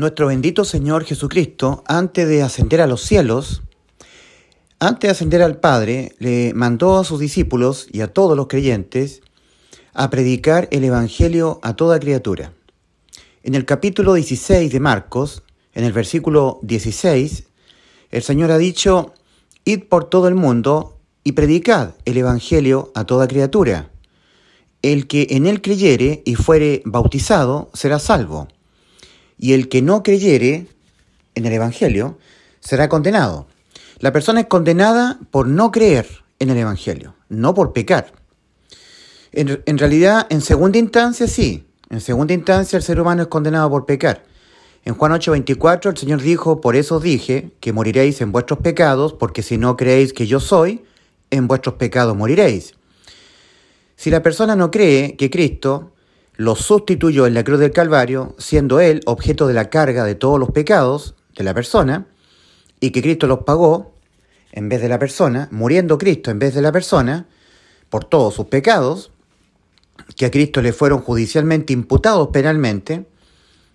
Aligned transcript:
Nuestro 0.00 0.28
bendito 0.28 0.64
Señor 0.64 1.04
Jesucristo, 1.04 1.84
antes 1.86 2.26
de 2.26 2.42
ascender 2.42 2.80
a 2.80 2.86
los 2.86 3.02
cielos, 3.02 3.60
antes 4.78 5.08
de 5.08 5.10
ascender 5.10 5.42
al 5.42 5.60
Padre, 5.60 6.14
le 6.18 6.54
mandó 6.54 6.96
a 6.96 7.04
sus 7.04 7.20
discípulos 7.20 7.86
y 7.92 8.00
a 8.00 8.06
todos 8.06 8.34
los 8.34 8.46
creyentes 8.46 9.20
a 9.92 10.08
predicar 10.08 10.68
el 10.70 10.84
Evangelio 10.84 11.60
a 11.62 11.76
toda 11.76 12.00
criatura. 12.00 12.54
En 13.42 13.54
el 13.54 13.66
capítulo 13.66 14.14
16 14.14 14.72
de 14.72 14.80
Marcos, 14.80 15.42
en 15.74 15.84
el 15.84 15.92
versículo 15.92 16.60
16, 16.62 17.44
el 18.10 18.22
Señor 18.22 18.52
ha 18.52 18.56
dicho, 18.56 19.12
Id 19.66 19.82
por 19.90 20.08
todo 20.08 20.28
el 20.28 20.34
mundo 20.34 20.96
y 21.24 21.32
predicad 21.32 21.90
el 22.06 22.16
Evangelio 22.16 22.90
a 22.94 23.04
toda 23.04 23.28
criatura. 23.28 23.90
El 24.80 25.06
que 25.08 25.26
en 25.32 25.46
él 25.46 25.60
creyere 25.60 26.22
y 26.24 26.36
fuere 26.36 26.80
bautizado 26.86 27.68
será 27.74 27.98
salvo, 27.98 28.48
y 29.40 29.54
el 29.54 29.68
que 29.68 29.80
no 29.80 30.02
creyere 30.02 30.66
en 31.34 31.46
el 31.46 31.52
Evangelio 31.52 32.18
será 32.60 32.88
condenado. 32.90 33.46
La 33.98 34.12
persona 34.12 34.40
es 34.40 34.46
condenada 34.46 35.18
por 35.30 35.48
no 35.48 35.70
creer 35.70 36.06
en 36.38 36.50
el 36.50 36.58
Evangelio, 36.58 37.14
no 37.30 37.54
por 37.54 37.72
pecar. 37.72 38.12
En, 39.32 39.78
realidad, 39.78 40.26
en 40.28 40.42
segunda 40.42 40.78
instancia 40.78 41.26
sí, 41.26 41.66
en 41.88 42.00
segunda 42.00 42.34
instancia 42.34 42.76
el 42.76 42.82
ser 42.82 43.00
humano 43.00 43.22
es 43.22 43.28
condenado 43.28 43.70
por 43.70 43.86
pecar. 43.86 44.24
En 44.84 44.94
Juan 44.94 45.12
8:24 45.12 45.90
el 45.90 45.96
Señor 45.96 46.20
dijo, 46.20 46.60
por 46.60 46.76
eso 46.76 47.00
dije 47.00 47.50
que 47.60 47.72
moriréis 47.72 48.20
en 48.20 48.32
vuestros 48.32 48.58
pecados, 48.58 49.14
porque 49.14 49.42
si 49.42 49.56
no 49.56 49.76
creéis 49.76 50.12
que 50.12 50.26
yo 50.26 50.40
soy, 50.40 50.84
en 51.30 51.48
vuestros 51.48 51.76
pecados 51.76 52.16
moriréis. 52.16 52.74
Si 53.96 54.10
la 54.10 54.22
persona 54.22 54.56
no 54.56 54.70
cree 54.70 55.16
que 55.16 55.30
Cristo 55.30 55.92
lo 56.40 56.56
sustituyó 56.56 57.26
en 57.26 57.34
la 57.34 57.44
cruz 57.44 57.60
del 57.60 57.70
Calvario, 57.70 58.34
siendo 58.38 58.80
Él 58.80 59.02
objeto 59.04 59.46
de 59.46 59.52
la 59.52 59.68
carga 59.68 60.04
de 60.04 60.14
todos 60.14 60.40
los 60.40 60.50
pecados 60.52 61.14
de 61.36 61.44
la 61.44 61.52
persona, 61.52 62.06
y 62.80 62.92
que 62.92 63.02
Cristo 63.02 63.26
los 63.26 63.40
pagó 63.40 63.92
en 64.50 64.70
vez 64.70 64.80
de 64.80 64.88
la 64.88 64.98
persona, 64.98 65.48
muriendo 65.50 65.98
Cristo 65.98 66.30
en 66.30 66.38
vez 66.38 66.54
de 66.54 66.62
la 66.62 66.72
persona, 66.72 67.26
por 67.90 68.06
todos 68.06 68.32
sus 68.32 68.46
pecados, 68.46 69.12
que 70.16 70.24
a 70.24 70.30
Cristo 70.30 70.62
le 70.62 70.72
fueron 70.72 71.02
judicialmente 71.02 71.74
imputados 71.74 72.28
penalmente, 72.28 73.06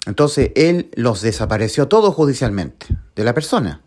entonces 0.08 0.50
Él 0.56 0.90
los 0.96 1.22
desapareció 1.22 1.88
todos 1.88 2.16
judicialmente 2.16 2.88
de 3.16 3.24
la 3.24 3.36
persona. 3.36 3.82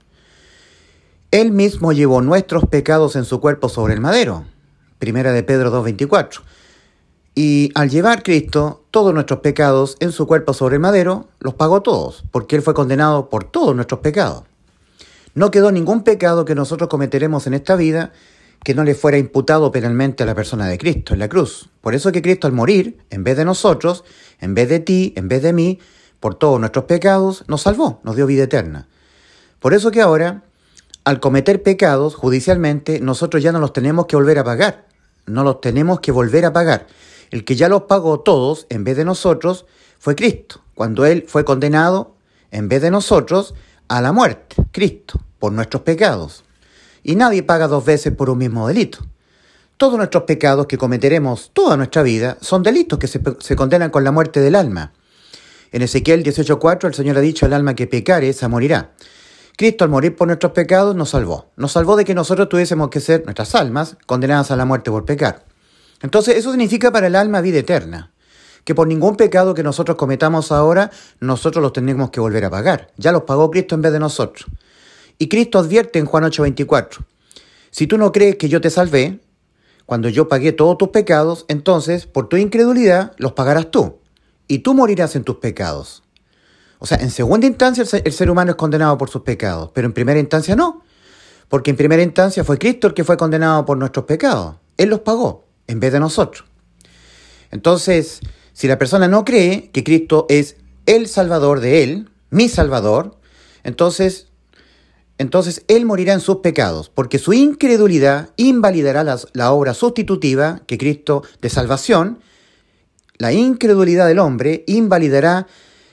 Él 1.33 1.51
mismo 1.51 1.93
llevó 1.93 2.21
nuestros 2.21 2.65
pecados 2.67 3.17
en 3.17 3.25
su 3.25 3.41
cuerpo 3.41 3.69
sobre 3.69 3.95
el 3.95 4.01
madero, 4.01 4.45
Primera 5.01 5.33
de 5.33 5.43
Pedro 5.43 5.73
2.24. 5.85 6.43
Y 7.41 7.71
al 7.77 7.89
llevar 7.89 8.25
Cristo 8.25 8.83
todos 8.91 9.15
nuestros 9.15 9.39
pecados 9.39 9.97
en 10.01 10.11
su 10.11 10.27
cuerpo 10.27 10.55
sobre 10.55 10.81
madero, 10.81 11.29
los 11.39 11.55
pagó 11.55 11.83
todos, 11.83 12.25
porque 12.33 12.57
Él 12.57 12.63
fue 12.63 12.75
condenado 12.75 13.29
por 13.29 13.45
todos 13.45 13.77
nuestros 13.77 14.01
pecados. 14.01 14.43
No 15.35 15.53
quedó 15.53 15.71
ningún 15.71 16.03
pecado 16.03 16.45
que 16.45 16.57
nosotros 16.57 16.89
cometeremos 16.89 17.47
en 17.47 17.55
esta 17.55 17.77
vida 17.77 18.11
que 18.65 18.75
no 18.75 18.83
le 18.83 18.97
fuera 18.97 19.19
imputado 19.19 19.71
penalmente 19.71 20.25
a 20.25 20.27
la 20.27 20.35
persona 20.35 20.67
de 20.67 20.79
Cristo 20.79 21.15
en 21.15 21.21
la 21.21 21.29
cruz. 21.29 21.71
Por 21.81 21.95
eso 21.95 22.11
que 22.11 22.23
Cristo 22.23 22.49
al 22.49 22.55
morir, 22.55 22.99
en 23.11 23.23
vez 23.23 23.37
de 23.37 23.45
nosotros, 23.45 24.03
en 24.41 24.57
vez 24.57 24.69
de 24.69 24.81
ti, 24.81 25.13
en 25.15 25.29
vez 25.29 25.45
de 25.45 25.53
mí, 25.53 25.79
por 26.19 26.35
todos 26.35 26.59
nuestros 26.59 26.87
pecados, 26.87 27.45
nos 27.47 27.63
salvó, 27.63 28.01
nos 28.03 28.17
dio 28.17 28.27
vida 28.27 28.43
eterna. 28.43 28.89
Por 29.61 29.75
eso 29.75 29.93
que 29.93 30.01
ahora, 30.01 30.43
al 31.05 31.21
cometer 31.21 31.63
pecados 31.63 32.17
judicialmente, 32.17 32.99
nosotros 32.99 33.45
ya 33.45 33.53
no 33.53 33.61
los 33.61 33.73
tenemos 33.73 34.07
que 34.07 34.17
volver 34.17 34.41
a 34.41 34.45
pagar, 34.45 34.89
no 35.27 35.45
los 35.45 35.61
tenemos 35.61 36.01
que 36.01 36.11
volver 36.11 36.45
a 36.45 36.53
pagar. 36.53 36.89
El 37.31 37.45
que 37.45 37.57
ya 37.57 37.69
los 37.69 37.83
pagó 37.83 38.21
todos 38.21 38.67
en 38.71 38.85
vez 38.85 38.97
de 38.97 39.05
nosotros 39.05 39.67
fue 39.99 40.15
Cristo, 40.15 40.63
cuando 40.75 41.05
Él 41.07 41.25
fue 41.27 41.45
condenado 41.45 42.15
en 42.51 42.69
vez 42.69 42.83
de 42.83 42.91
nosotros 42.91 43.55
a 43.89 44.01
la 44.01 44.13
muerte, 44.13 44.57
Cristo, 44.73 45.21
por 45.39 45.53
nuestros 45.53 45.83
pecados. 45.83 46.45
Y 47.03 47.17
nadie 47.17 47.43
paga 47.43 47.69
dos 47.69 47.85
veces 47.85 48.13
por 48.15 48.31
un 48.31 48.39
mismo 48.39 48.69
delito. 48.69 48.99
Todos 49.77 49.97
nuestros 49.97 50.25
pecados 50.25 50.67
que 50.67 50.79
cometeremos 50.79 51.51
toda 51.53 51.77
nuestra 51.77 52.03
vida 52.03 52.37
son 52.41 52.63
delitos 52.63 52.99
que 52.99 53.07
se, 53.07 53.21
se 53.39 53.57
condenan 53.57 53.91
con 53.91 54.05
la 54.05 54.11
muerte 54.11 54.41
del 54.41 54.55
alma. 54.55 54.93
En 55.71 55.83
Ezequiel 55.83 56.25
18.4 56.25 56.89
el 56.89 56.95
Señor 56.95 57.19
ha 57.19 57.21
dicho 57.21 57.47
al 57.47 57.53
alma 57.53 57.75
que 57.75 57.87
pecare, 57.87 58.29
esa 58.29 58.49
morirá. 58.49 58.93
Cristo 59.57 59.85
al 59.85 59.91
morir 59.91 60.17
por 60.17 60.29
nuestros 60.29 60.53
pecados 60.53 60.95
nos 60.95 61.11
salvó. 61.11 61.51
Nos 61.57 61.73
salvó 61.73 61.97
de 61.97 62.05
que 62.05 62.15
nosotros 62.15 62.49
tuviésemos 62.49 62.91
que 62.91 63.01
ser, 63.01 63.25
nuestras 63.25 63.55
almas, 63.55 63.97
condenadas 64.07 64.51
a 64.51 64.57
la 64.57 64.65
muerte 64.65 64.91
por 64.91 65.05
pecar. 65.05 65.48
Entonces 66.03 66.37
eso 66.37 66.51
significa 66.51 66.93
para 66.93 67.09
el 67.09 67.17
alma 67.17 67.41
vida 67.41 67.59
eterna. 67.59 68.13
Que 68.65 68.75
por 68.75 68.87
ningún 68.87 69.17
pecado 69.17 69.55
que 69.55 69.63
nosotros 69.63 69.97
cometamos 69.97 70.53
ahora, 70.53 70.91
nosotros 71.21 71.63
los 71.63 71.73
tenemos 71.73 72.11
que 72.11 72.21
volver 72.21 72.45
a 72.45 72.51
pagar. 72.51 72.93
Ya 72.97 73.13
los 73.13 73.23
pagó 73.23 73.51
Cristo 73.51 73.75
en 73.75 73.83
vez 73.83 73.93
de 73.93 73.99
nosotros. 73.99 74.47
Y 75.19 75.29
Cristo 75.29 75.59
advierte 75.59 75.99
en 75.99 76.07
Juan 76.07 76.25
8:24, 76.25 77.05
si 77.71 77.87
tú 77.87 77.99
no 77.99 78.13
crees 78.13 78.37
que 78.37 78.49
yo 78.49 78.61
te 78.61 78.71
salvé, 78.71 79.21
cuando 79.85 80.09
yo 80.09 80.29
pagué 80.29 80.53
todos 80.53 80.79
tus 80.79 80.89
pecados, 80.89 81.45
entonces 81.49 82.07
por 82.07 82.29
tu 82.29 82.37
incredulidad 82.37 83.13
los 83.17 83.33
pagarás 83.33 83.71
tú. 83.71 83.99
Y 84.47 84.61
tú 84.61 84.75
morirás 84.75 85.17
en 85.17 85.25
tus 85.25 85.37
pecados. 85.37 86.03
O 86.79 86.87
sea, 86.87 86.99
en 86.99 87.11
segunda 87.11 87.47
instancia 87.47 87.85
el 88.05 88.13
ser 88.13 88.31
humano 88.31 88.53
es 88.53 88.57
condenado 88.57 88.97
por 88.97 89.11
sus 89.11 89.23
pecados, 89.23 89.71
pero 89.75 89.87
en 89.87 89.93
primera 89.93 90.21
instancia 90.21 90.55
no. 90.55 90.83
Porque 91.49 91.71
en 91.71 91.77
primera 91.77 92.03
instancia 92.03 92.45
fue 92.45 92.59
Cristo 92.59 92.87
el 92.87 92.95
que 92.95 93.05
fue 93.05 93.17
condenado 93.17 93.65
por 93.65 93.77
nuestros 93.77 94.05
pecados. 94.05 94.57
Él 94.77 94.91
los 94.91 95.01
pagó, 95.01 95.48
en 95.69 95.79
vez 95.79 95.93
de 95.93 96.01
nosotros. 96.01 96.45
Entonces, 97.53 98.21
si 98.53 98.67
la 98.67 98.79
persona 98.79 99.07
no 99.07 99.25
cree 99.25 99.71
que 99.71 99.85
Cristo 99.85 100.27
es 100.29 100.57
el 100.87 101.07
Salvador 101.07 101.61
de 101.61 101.85
él, 101.85 102.11
mi 102.31 102.49
Salvador, 102.49 103.17
entonces, 103.63 104.27
entonces 105.19 105.65
él 105.69 105.87
morirá 105.87 106.15
en 106.15 106.21
sus 106.21 106.39
pecados, 106.39 106.91
porque 106.91 107.19
su 107.19 107.33
incredulidad 107.33 108.31
invalidará 108.37 109.05
la, 109.05 109.19
la 109.33 109.53
obra 109.53 109.75
sustitutiva 109.75 110.63
que 110.67 110.79
Cristo 110.79 111.23
de 111.41 111.51
salvación, 111.51 112.19
la 113.19 113.33
incredulidad 113.33 114.07
del 114.07 114.19
hombre 114.19 114.65
invalidará 114.67 115.47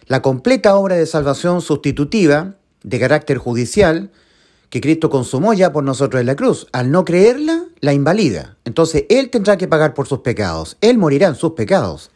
la 0.08 0.22
completa 0.22 0.76
obra 0.76 0.96
de 0.96 1.06
salvación 1.06 1.62
sustitutiva 1.62 2.56
de 2.84 3.00
carácter 3.00 3.38
judicial 3.38 4.12
que 4.70 4.82
Cristo 4.82 5.10
consumó 5.10 5.54
ya 5.54 5.72
por 5.72 5.84
nosotros 5.84 6.20
en 6.20 6.28
la 6.28 6.36
cruz. 6.36 6.68
Al 6.72 6.92
no 6.92 7.06
creerla, 7.06 7.65
la 7.80 7.94
invalida. 7.94 8.58
Entonces 8.66 9.06
Él 9.10 9.30
tendrá 9.30 9.58
que 9.58 9.68
pagar 9.68 9.94
por 9.94 10.08
sus 10.08 10.20
pecados. 10.20 10.78
Él 10.82 10.98
morirá 10.98 11.28
en 11.28 11.36
sus 11.36 11.52
pecados. 11.52 12.12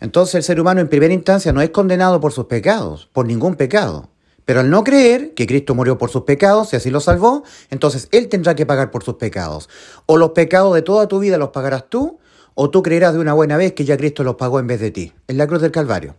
Entonces 0.00 0.34
el 0.34 0.42
ser 0.42 0.60
humano 0.60 0.80
en 0.80 0.88
primera 0.88 1.14
instancia 1.14 1.52
no 1.52 1.60
es 1.60 1.70
condenado 1.70 2.20
por 2.20 2.32
sus 2.32 2.46
pecados, 2.46 3.08
por 3.12 3.26
ningún 3.26 3.54
pecado. 3.54 4.10
Pero 4.44 4.60
al 4.60 4.70
no 4.70 4.82
creer 4.82 5.34
que 5.34 5.46
Cristo 5.46 5.74
murió 5.74 5.98
por 5.98 6.10
sus 6.10 6.22
pecados 6.22 6.72
y 6.72 6.76
así 6.76 6.90
lo 6.90 7.00
salvó, 7.00 7.44
entonces 7.70 8.08
Él 8.10 8.28
tendrá 8.28 8.56
que 8.56 8.66
pagar 8.66 8.90
por 8.90 9.04
sus 9.04 9.14
pecados. 9.14 9.68
O 10.06 10.16
los 10.16 10.30
pecados 10.30 10.74
de 10.74 10.82
toda 10.82 11.06
tu 11.06 11.20
vida 11.20 11.38
los 11.38 11.50
pagarás 11.50 11.88
tú, 11.88 12.18
o 12.54 12.70
tú 12.70 12.82
creerás 12.82 13.14
de 13.14 13.20
una 13.20 13.32
buena 13.32 13.56
vez 13.56 13.72
que 13.72 13.84
ya 13.84 13.96
Cristo 13.96 14.24
los 14.24 14.34
pagó 14.34 14.58
en 14.58 14.66
vez 14.66 14.80
de 14.80 14.90
ti, 14.90 15.12
en 15.28 15.38
la 15.38 15.46
cruz 15.46 15.62
del 15.62 15.70
Calvario. 15.70 16.16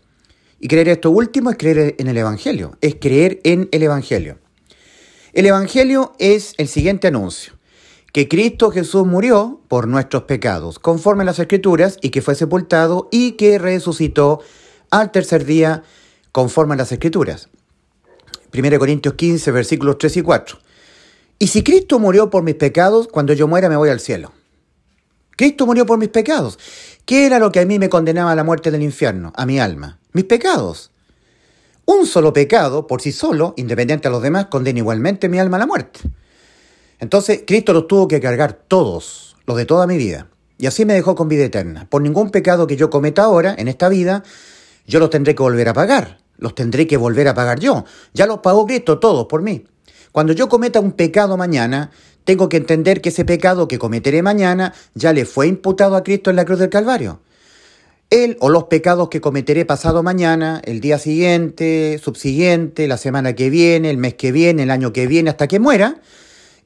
Y 0.59 0.69
creer 0.69 0.87
esto 0.87 1.11
último 1.11 1.49
es 1.51 1.57
creer 1.57 1.95
en 1.97 2.07
el 2.07 2.17
Evangelio, 2.17 2.77
es 2.79 2.95
creer 2.95 3.41
en 3.43 3.67
el 3.71 3.83
Evangelio. 3.83 4.37
El 5.33 5.45
Evangelio 5.45 6.13
es 6.19 6.53
el 6.57 6.69
siguiente 6.69 7.07
anuncio, 7.07 7.52
que 8.13 8.29
Cristo 8.29 8.71
Jesús 8.71 9.05
murió 9.05 9.59
por 9.67 9.87
nuestros 9.89 10.23
pecados, 10.23 10.79
conforme 10.79 11.23
a 11.23 11.25
las 11.25 11.39
Escrituras, 11.39 11.97
y 12.01 12.11
que 12.11 12.21
fue 12.21 12.35
sepultado 12.35 13.09
y 13.11 13.33
que 13.33 13.59
resucitó 13.59 14.39
al 14.91 15.11
tercer 15.11 15.43
día, 15.43 15.83
conforme 16.31 16.75
a 16.75 16.77
las 16.77 16.93
Escrituras. 16.93 17.49
1 18.53 18.79
Corintios 18.79 19.15
15, 19.15 19.51
versículos 19.51 19.97
3 19.97 20.17
y 20.17 20.21
4. 20.21 20.57
Y 21.39 21.47
si 21.47 21.63
Cristo 21.63 21.99
murió 21.99 22.29
por 22.29 22.43
mis 22.43 22.55
pecados, 22.55 23.09
cuando 23.09 23.33
yo 23.33 23.49
muera 23.49 23.67
me 23.67 23.75
voy 23.75 23.89
al 23.89 23.99
cielo. 23.99 24.31
Cristo 25.35 25.65
murió 25.65 25.85
por 25.85 25.97
mis 25.97 26.09
pecados. 26.09 26.57
¿Qué 27.05 27.25
era 27.25 27.39
lo 27.39 27.51
que 27.51 27.59
a 27.59 27.65
mí 27.65 27.79
me 27.79 27.89
condenaba 27.89 28.31
a 28.31 28.35
la 28.35 28.43
muerte 28.43 28.71
del 28.71 28.83
infierno? 28.83 29.33
A 29.35 29.45
mi 29.45 29.59
alma 29.59 29.99
mis 30.13 30.25
pecados. 30.25 30.91
Un 31.85 32.05
solo 32.05 32.31
pecado, 32.31 32.87
por 32.87 33.01
sí 33.01 33.11
solo, 33.11 33.53
independiente 33.57 34.07
a 34.07 34.11
los 34.11 34.21
demás, 34.21 34.45
condena 34.45 34.79
igualmente 34.79 35.27
mi 35.27 35.39
alma 35.39 35.57
a 35.57 35.61
la 35.61 35.67
muerte. 35.67 35.99
Entonces, 37.03 37.43
Cristo 37.45 37.73
los 37.73 37.87
tuvo 37.87 38.07
que 38.07 38.21
cargar 38.21 38.53
todos, 38.53 39.35
los 39.45 39.57
de 39.57 39.65
toda 39.65 39.87
mi 39.87 39.97
vida. 39.97 40.29
Y 40.57 40.67
así 40.67 40.85
me 40.85 40.93
dejó 40.93 41.15
con 41.15 41.27
vida 41.27 41.43
eterna. 41.43 41.85
Por 41.89 42.01
ningún 42.01 42.29
pecado 42.29 42.65
que 42.65 42.77
yo 42.77 42.89
cometa 42.89 43.23
ahora, 43.23 43.53
en 43.57 43.67
esta 43.67 43.89
vida, 43.89 44.23
yo 44.87 44.99
los 44.99 45.09
tendré 45.09 45.35
que 45.35 45.43
volver 45.43 45.67
a 45.67 45.73
pagar. 45.73 46.19
Los 46.37 46.55
tendré 46.55 46.87
que 46.87 46.95
volver 46.95 47.27
a 47.27 47.33
pagar 47.33 47.59
yo. 47.59 47.83
Ya 48.13 48.25
los 48.25 48.39
pagó 48.39 48.65
Cristo 48.65 48.99
todos 48.99 49.27
por 49.27 49.41
mí. 49.41 49.65
Cuando 50.13 50.31
yo 50.31 50.47
cometa 50.47 50.79
un 50.79 50.93
pecado 50.93 51.35
mañana, 51.35 51.91
tengo 52.23 52.47
que 52.47 52.57
entender 52.57 53.01
que 53.01 53.09
ese 53.09 53.25
pecado 53.25 53.67
que 53.67 53.79
cometeré 53.79 54.21
mañana 54.21 54.73
ya 54.93 55.11
le 55.11 55.25
fue 55.25 55.47
imputado 55.47 55.97
a 55.97 56.03
Cristo 56.03 56.29
en 56.29 56.37
la 56.37 56.45
cruz 56.45 56.59
del 56.59 56.69
Calvario 56.69 57.19
él 58.13 58.37
o 58.41 58.49
los 58.49 58.65
pecados 58.65 59.09
que 59.09 59.21
cometeré 59.21 59.65
pasado 59.65 60.03
mañana, 60.03 60.61
el 60.65 60.81
día 60.81 60.99
siguiente, 60.99 61.99
subsiguiente, 62.01 62.87
la 62.87 62.97
semana 62.97 63.33
que 63.33 63.49
viene, 63.49 63.89
el 63.89 63.97
mes 63.97 64.13
que 64.13 64.31
viene, 64.31 64.63
el 64.63 64.69
año 64.69 64.93
que 64.93 65.07
viene, 65.07 65.31
hasta 65.31 65.47
que 65.47 65.59
muera, 65.59 65.97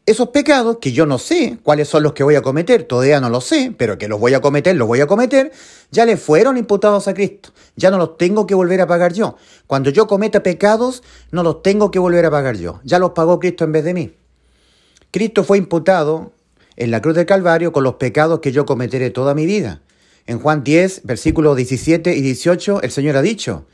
Esos 0.08 0.30
pecados, 0.30 0.78
que 0.78 0.94
yo 0.94 1.06
no 1.06 1.20
sé 1.20 1.58
cuáles 1.64 1.90
son 1.90 2.02
los 2.02 2.14
que 2.14 2.24
voy 2.24 2.36
a 2.36 2.42
cometer, 2.42 2.84
todavía 2.84 3.20
no 3.20 3.30
lo 3.30 3.42
sé, 3.42 3.74
pero 3.78 3.98
que 3.98 4.08
los 4.08 4.22
voy 4.22 4.34
a 4.34 4.40
cometer, 4.40 4.74
los 4.74 4.88
voy 4.88 5.02
a 5.02 5.06
cometer, 5.06 5.52
ya 5.92 6.06
le 6.06 6.16
fueron 6.16 6.56
imputados 6.56 7.10
a 7.10 7.14
Cristo. 7.14 7.50
Ya 7.76 7.92
no 7.92 7.98
los 7.98 8.16
tengo 8.16 8.48
que 8.48 8.56
volver 8.56 8.80
a 8.80 8.88
pagar 8.88 9.12
yo. 9.12 9.36
Cuando 9.68 9.90
yo 9.90 10.08
cometa 10.08 10.44
pecados, 10.44 11.04
no 11.32 11.44
los 11.44 11.62
tengo 11.62 11.92
que 11.92 12.00
volver 12.00 12.26
a 12.26 12.32
pagar 12.32 12.56
yo. 12.56 12.80
Ya 12.86 13.00
los 13.00 13.12
pagó 13.12 13.38
Cristo 13.42 13.66
en 13.66 13.74
vez 13.74 13.84
de 13.84 13.94
mí. 13.94 14.14
Cristo 15.12 15.44
fue 15.44 15.58
imputado 15.58 16.32
en 16.78 16.90
la 16.90 17.02
cruz 17.02 17.16
del 17.16 17.26
Calvario 17.26 17.74
con 17.74 17.84
los 17.84 17.96
pecados 17.96 18.40
que 18.40 18.54
yo 18.54 18.66
cometeré 18.66 19.10
toda 19.10 19.36
mi 19.36 19.46
vida. 19.46 19.82
En 20.26 20.40
Juan 20.40 20.64
10, 20.64 21.02
versículos 21.04 21.58
17 21.58 22.16
y 22.16 22.22
18, 22.22 22.82
el 22.82 22.92
Señor 22.92 23.18
ha 23.18 23.22
dicho, 23.22 23.66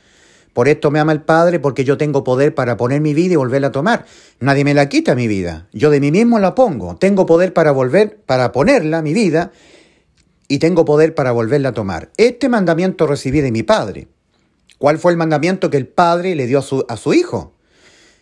por 0.54 0.68
esto 0.68 0.92
me 0.92 1.00
ama 1.00 1.10
el 1.10 1.20
Padre, 1.20 1.58
porque 1.58 1.84
yo 1.84 1.98
tengo 1.98 2.22
poder 2.22 2.54
para 2.54 2.76
poner 2.76 3.00
mi 3.00 3.12
vida 3.12 3.34
y 3.34 3.36
volverla 3.36 3.66
a 3.68 3.72
tomar. 3.72 4.06
Nadie 4.38 4.64
me 4.64 4.72
la 4.72 4.88
quita 4.88 5.16
mi 5.16 5.26
vida. 5.26 5.66
Yo 5.72 5.90
de 5.90 6.00
mí 6.00 6.12
mismo 6.12 6.38
la 6.38 6.54
pongo. 6.54 6.96
Tengo 6.96 7.26
poder 7.26 7.52
para 7.52 7.72
volver, 7.72 8.20
para 8.24 8.52
ponerla, 8.52 9.02
mi 9.02 9.12
vida, 9.12 9.50
y 10.46 10.60
tengo 10.60 10.84
poder 10.84 11.12
para 11.14 11.32
volverla 11.32 11.70
a 11.70 11.74
tomar. 11.74 12.12
Este 12.16 12.48
mandamiento 12.48 13.08
recibí 13.08 13.40
de 13.40 13.50
mi 13.50 13.64
Padre. 13.64 14.06
¿Cuál 14.78 14.98
fue 14.98 15.10
el 15.10 15.18
mandamiento 15.18 15.70
que 15.70 15.76
el 15.76 15.88
Padre 15.88 16.36
le 16.36 16.46
dio 16.46 16.60
a 16.60 16.62
su, 16.62 16.86
a 16.88 16.96
su 16.96 17.14
Hijo? 17.14 17.52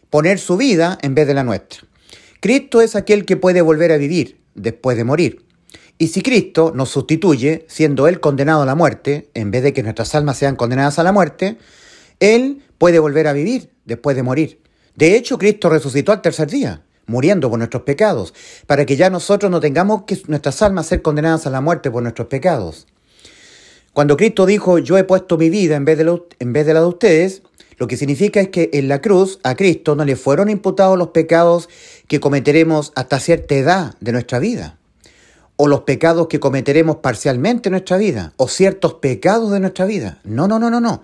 Poner 0.09 0.39
su 0.39 0.57
vida 0.57 0.99
en 1.03 1.15
vez 1.15 1.27
de 1.27 1.35
la 1.35 1.45
nuestra. 1.45 1.81
Cristo 2.41 2.81
es 2.81 2.97
aquel 2.97 3.27
que 3.27 3.37
puede 3.37 3.61
volver 3.61 3.93
a 3.93 3.99
vivir 3.99 4.41
después 4.55 4.97
de 4.97 5.05
morir. 5.05 5.45
Y 5.99 6.09
si 6.09 6.23
Cristo 6.23 6.73
nos 6.75 6.89
sustituye, 6.89 7.67
siendo 7.69 8.09
Él 8.09 8.21
condenado 8.21 8.63
a 8.63 8.67
la 8.67 8.75
muerte, 8.75 9.29
en 9.35 9.51
vez 9.51 9.63
de 9.63 9.75
que 9.75 9.83
nuestras 9.83 10.15
almas 10.15 10.39
sean 10.39 10.57
condenadas 10.57 10.99
a 10.99 11.03
la 11.03 11.13
muerte, 11.13 11.59
él 12.23 12.63
puede 12.79 13.01
volver 13.01 13.27
a 13.27 13.33
vivir 13.33 13.71
después 13.85 14.15
de 14.17 14.23
morir. 14.23 14.61
De 14.95 15.17
hecho, 15.17 15.39
Cristo 15.39 15.69
resucitó 15.69 16.13
al 16.13 16.23
tercer 16.23 16.49
día, 16.49 16.83
muriendo 17.07 17.51
por 17.51 17.59
nuestros 17.59 17.83
pecados, 17.83 18.33
para 18.67 18.87
que 18.87 18.97
ya 18.97 19.11
nosotros 19.11 19.51
no 19.51 19.61
tengamos 19.61 20.05
que 20.05 20.21
nuestras 20.29 20.63
almas 20.63 20.87
ser 20.87 21.03
condenadas 21.03 21.47
a 21.47 21.51
la 21.51 21.61
muerte 21.61 21.91
por 21.91 22.03
nuestros 22.03 22.29
pecados. 22.29 22.87
Cuando 23.93 24.17
Cristo 24.17 24.47
dijo, 24.47 24.79
yo 24.79 24.97
he 24.99 25.05
puesto 25.05 25.37
mi 25.37 25.51
vida 25.51 25.77
en 25.77 25.85
vez, 25.85 25.99
de 25.99 26.05
vez 26.39 26.67
de 26.67 26.75
la 26.75 26.81
de 26.81 26.87
ustedes, 26.87 27.43
lo 27.77 27.89
que 27.89 27.97
significa 27.97 28.41
es 28.41 28.49
que 28.49 28.71
en 28.73 28.87
la 28.87 29.01
cruz 29.01 29.41
a 29.43 29.57
Cristo 29.57 29.97
no 29.97 30.05
le 30.05 30.15
fueron 30.15 30.49
imputados 30.49 30.97
los 30.97 31.09
pecados 31.09 31.69
que 32.07 32.21
cometeremos 32.21 32.93
hasta 32.95 33.19
cierta 33.19 33.57
edad 33.57 33.95
de 34.01 34.13
nuestra 34.13 34.39
vida, 34.39 34.79
o 35.57 35.67
los 35.67 35.81
pecados 35.81 36.29
que 36.29 36.41
cometeremos 36.41 36.97
parcialmente 36.97 37.69
en 37.69 37.73
nuestra 37.73 37.97
vida, 37.97 38.33
o 38.37 38.47
ciertos 38.47 38.95
pecados 38.95 39.51
de 39.51 39.61
nuestra 39.61 39.87
vida. 39.87 40.21
No, 40.23 40.47
no, 40.47 40.59
no, 40.59 40.71
no, 40.71 40.81
no. 40.81 41.03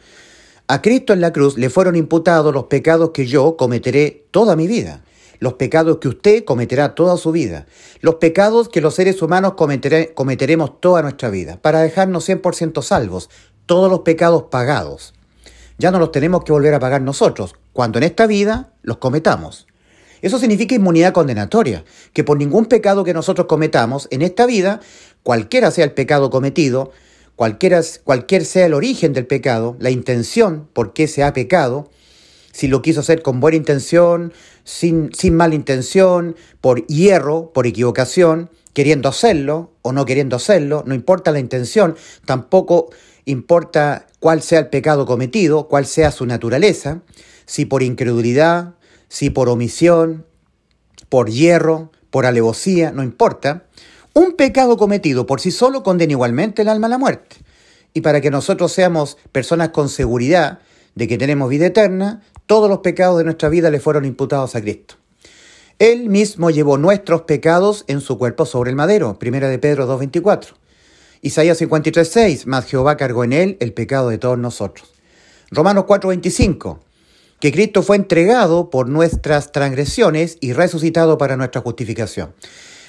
A 0.70 0.82
Cristo 0.82 1.14
en 1.14 1.22
la 1.22 1.32
cruz 1.32 1.56
le 1.56 1.70
fueron 1.70 1.96
imputados 1.96 2.52
los 2.52 2.64
pecados 2.64 3.12
que 3.14 3.26
yo 3.26 3.56
cometeré 3.56 4.26
toda 4.30 4.54
mi 4.54 4.66
vida, 4.66 5.02
los 5.38 5.54
pecados 5.54 5.96
que 5.96 6.08
usted 6.08 6.44
cometerá 6.44 6.94
toda 6.94 7.16
su 7.16 7.32
vida, 7.32 7.64
los 8.02 8.16
pecados 8.16 8.68
que 8.68 8.82
los 8.82 8.94
seres 8.94 9.22
humanos 9.22 9.54
cometeremos 9.54 10.78
toda 10.78 11.00
nuestra 11.00 11.30
vida, 11.30 11.58
para 11.62 11.80
dejarnos 11.80 12.28
100% 12.28 12.82
salvos, 12.82 13.30
todos 13.64 13.90
los 13.90 14.00
pecados 14.00 14.44
pagados. 14.50 15.14
Ya 15.78 15.90
no 15.90 15.98
los 15.98 16.12
tenemos 16.12 16.44
que 16.44 16.52
volver 16.52 16.74
a 16.74 16.80
pagar 16.80 17.00
nosotros, 17.00 17.54
cuando 17.72 17.96
en 17.96 18.04
esta 18.04 18.26
vida 18.26 18.74
los 18.82 18.98
cometamos. 18.98 19.66
Eso 20.20 20.38
significa 20.38 20.74
inmunidad 20.74 21.14
condenatoria, 21.14 21.82
que 22.12 22.24
por 22.24 22.36
ningún 22.36 22.66
pecado 22.66 23.04
que 23.04 23.14
nosotros 23.14 23.46
cometamos 23.46 24.06
en 24.10 24.20
esta 24.20 24.44
vida, 24.44 24.80
cualquiera 25.22 25.70
sea 25.70 25.86
el 25.86 25.92
pecado 25.92 26.28
cometido, 26.28 26.92
cualquier 27.38 28.44
sea 28.44 28.66
el 28.66 28.74
origen 28.74 29.12
del 29.12 29.26
pecado, 29.26 29.76
la 29.78 29.90
intención 29.90 30.68
por 30.72 30.92
qué 30.92 31.06
se 31.06 31.22
ha 31.22 31.32
pecado, 31.32 31.88
si 32.52 32.66
lo 32.66 32.82
quiso 32.82 33.00
hacer 33.00 33.22
con 33.22 33.38
buena 33.38 33.56
intención, 33.56 34.32
sin, 34.64 35.14
sin 35.14 35.36
mala 35.36 35.54
intención, 35.54 36.34
por 36.60 36.84
hierro, 36.88 37.52
por 37.54 37.68
equivocación, 37.68 38.50
queriendo 38.72 39.08
hacerlo 39.08 39.70
o 39.82 39.92
no 39.92 40.04
queriendo 40.04 40.34
hacerlo, 40.34 40.82
no 40.84 40.94
importa 40.94 41.30
la 41.30 41.38
intención, 41.38 41.96
tampoco 42.26 42.90
importa 43.24 44.06
cuál 44.18 44.42
sea 44.42 44.58
el 44.58 44.66
pecado 44.66 45.06
cometido, 45.06 45.68
cuál 45.68 45.86
sea 45.86 46.10
su 46.10 46.26
naturaleza, 46.26 47.02
si 47.46 47.64
por 47.64 47.84
incredulidad, 47.84 48.74
si 49.08 49.30
por 49.30 49.48
omisión, 49.48 50.26
por 51.08 51.30
hierro, 51.30 51.92
por 52.10 52.26
alevosía, 52.26 52.90
no 52.90 53.04
importa. 53.04 53.64
Un 54.14 54.32
pecado 54.32 54.76
cometido 54.76 55.26
por 55.26 55.40
sí 55.40 55.50
solo 55.50 55.82
condena 55.82 56.12
igualmente 56.12 56.62
el 56.62 56.68
alma 56.68 56.86
a 56.86 56.90
la 56.90 56.98
muerte. 56.98 57.36
Y 57.94 58.00
para 58.00 58.20
que 58.20 58.30
nosotros 58.30 58.72
seamos 58.72 59.16
personas 59.32 59.70
con 59.70 59.88
seguridad 59.88 60.60
de 60.94 61.08
que 61.08 61.18
tenemos 61.18 61.48
vida 61.48 61.66
eterna, 61.66 62.22
todos 62.46 62.68
los 62.68 62.78
pecados 62.78 63.18
de 63.18 63.24
nuestra 63.24 63.48
vida 63.48 63.70
le 63.70 63.80
fueron 63.80 64.04
imputados 64.04 64.56
a 64.56 64.60
Cristo. 64.60 64.96
Él 65.78 66.08
mismo 66.08 66.50
llevó 66.50 66.76
nuestros 66.76 67.22
pecados 67.22 67.84
en 67.86 68.00
su 68.00 68.18
cuerpo 68.18 68.46
sobre 68.46 68.70
el 68.70 68.76
madero, 68.76 69.18
primera 69.18 69.48
de 69.48 69.60
Pedro 69.60 69.86
2.24. 69.86 70.54
Isaías 71.22 71.60
53.6, 71.60 72.46
más 72.46 72.64
Jehová 72.64 72.96
cargó 72.96 73.22
en 73.22 73.32
él 73.32 73.56
el 73.60 73.72
pecado 73.72 74.08
de 74.08 74.18
todos 74.18 74.38
nosotros. 74.38 74.88
Romanos 75.50 75.84
4.25, 75.84 76.78
que 77.40 77.52
Cristo 77.52 77.82
fue 77.82 77.96
entregado 77.96 78.70
por 78.70 78.88
nuestras 78.88 79.52
transgresiones 79.52 80.38
y 80.40 80.52
resucitado 80.52 81.16
para 81.16 81.36
nuestra 81.36 81.60
justificación. 81.60 82.34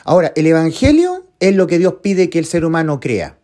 Ahora, 0.03 0.31
el 0.35 0.47
Evangelio 0.47 1.25
es 1.39 1.55
lo 1.55 1.67
que 1.67 1.79
Dios 1.79 1.95
pide 2.01 2.29
que 2.29 2.39
el 2.39 2.45
ser 2.45 2.65
humano 2.65 2.99
crea. 2.99 3.37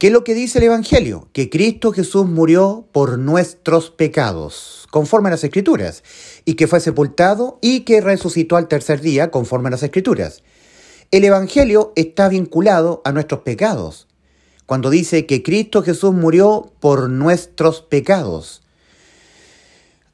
¿Qué 0.00 0.06
es 0.06 0.12
lo 0.14 0.24
que 0.24 0.34
dice 0.34 0.58
el 0.58 0.64
Evangelio? 0.64 1.28
Que 1.34 1.50
Cristo 1.50 1.92
Jesús 1.92 2.26
murió 2.26 2.88
por 2.90 3.18
nuestros 3.18 3.90
pecados, 3.90 4.86
conforme 4.90 5.28
a 5.28 5.32
las 5.32 5.44
Escrituras, 5.44 6.02
y 6.46 6.54
que 6.54 6.66
fue 6.66 6.80
sepultado 6.80 7.58
y 7.60 7.80
que 7.80 8.00
resucitó 8.00 8.56
al 8.56 8.66
tercer 8.66 9.02
día, 9.02 9.30
conforme 9.30 9.68
a 9.68 9.72
las 9.72 9.82
Escrituras. 9.82 10.42
El 11.10 11.24
Evangelio 11.24 11.92
está 11.96 12.30
vinculado 12.30 13.02
a 13.04 13.12
nuestros 13.12 13.40
pecados, 13.40 14.08
cuando 14.64 14.88
dice 14.88 15.26
que 15.26 15.42
Cristo 15.42 15.82
Jesús 15.82 16.14
murió 16.14 16.72
por 16.80 17.10
nuestros 17.10 17.82
pecados. 17.82 18.62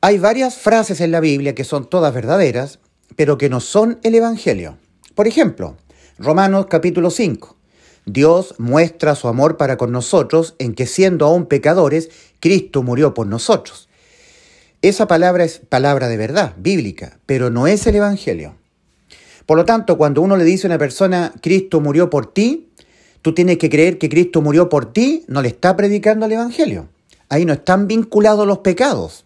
Hay 0.01 0.19
varias 0.19 0.57
frases 0.57 1.01
en 1.01 1.13
la 1.13 1.21
Biblia 1.21 1.55
que 1.55 1.63
son 1.63 1.89
todas 1.89 2.13
verdaderas, 2.13 2.81
pero 3.15 3.39
que 3.39 3.49
no 3.49 3.61
son 3.61 4.01
el 4.03 4.17
Evangelio. 4.17 4.79
Por 5.17 5.27
ejemplo, 5.27 5.79
Romanos 6.19 6.67
capítulo 6.67 7.09
5. 7.09 7.57
Dios 8.05 8.55
muestra 8.59 9.15
su 9.15 9.29
amor 9.29 9.57
para 9.57 9.79
con 9.79 9.91
nosotros 9.91 10.55
en 10.59 10.75
que 10.75 10.85
siendo 10.85 11.25
aún 11.25 11.47
pecadores, 11.47 12.11
Cristo 12.39 12.83
murió 12.83 13.15
por 13.15 13.27
nosotros. 13.27 13.89
Esa 14.83 15.07
palabra 15.07 15.45
es 15.45 15.59
palabra 15.59 16.09
de 16.09 16.19
verdad, 16.19 16.53
bíblica, 16.59 17.19
pero 17.25 17.49
no 17.49 17.67
es 17.67 17.87
el 17.87 17.95
Evangelio. 17.95 18.57
Por 19.47 19.57
lo 19.57 19.65
tanto, 19.65 19.97
cuando 19.97 20.21
uno 20.21 20.37
le 20.37 20.45
dice 20.45 20.67
a 20.67 20.69
una 20.69 20.79
persona, 20.79 21.33
Cristo 21.41 21.81
murió 21.81 22.11
por 22.11 22.31
ti, 22.35 22.69
tú 23.23 23.33
tienes 23.33 23.57
que 23.57 23.71
creer 23.71 23.97
que 23.97 24.11
Cristo 24.11 24.43
murió 24.43 24.69
por 24.69 24.93
ti, 24.93 25.25
no 25.29 25.41
le 25.41 25.49
está 25.49 25.75
predicando 25.77 26.27
el 26.27 26.33
Evangelio. 26.33 26.91
Ahí 27.31 27.47
no 27.47 27.55
están 27.55 27.89
vinculados 27.89 28.47
los 28.47 28.59
pecados. 28.59 29.25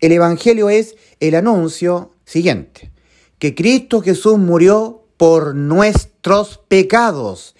El 0.00 0.12
Evangelio 0.12 0.70
es 0.70 0.96
el 1.20 1.34
anuncio 1.34 2.12
siguiente 2.24 2.95
que 3.38 3.54
Cristo 3.54 4.00
Jesús 4.00 4.38
murió 4.38 5.04
por 5.16 5.54
nuestros 5.54 6.58
pecados. 6.68 7.54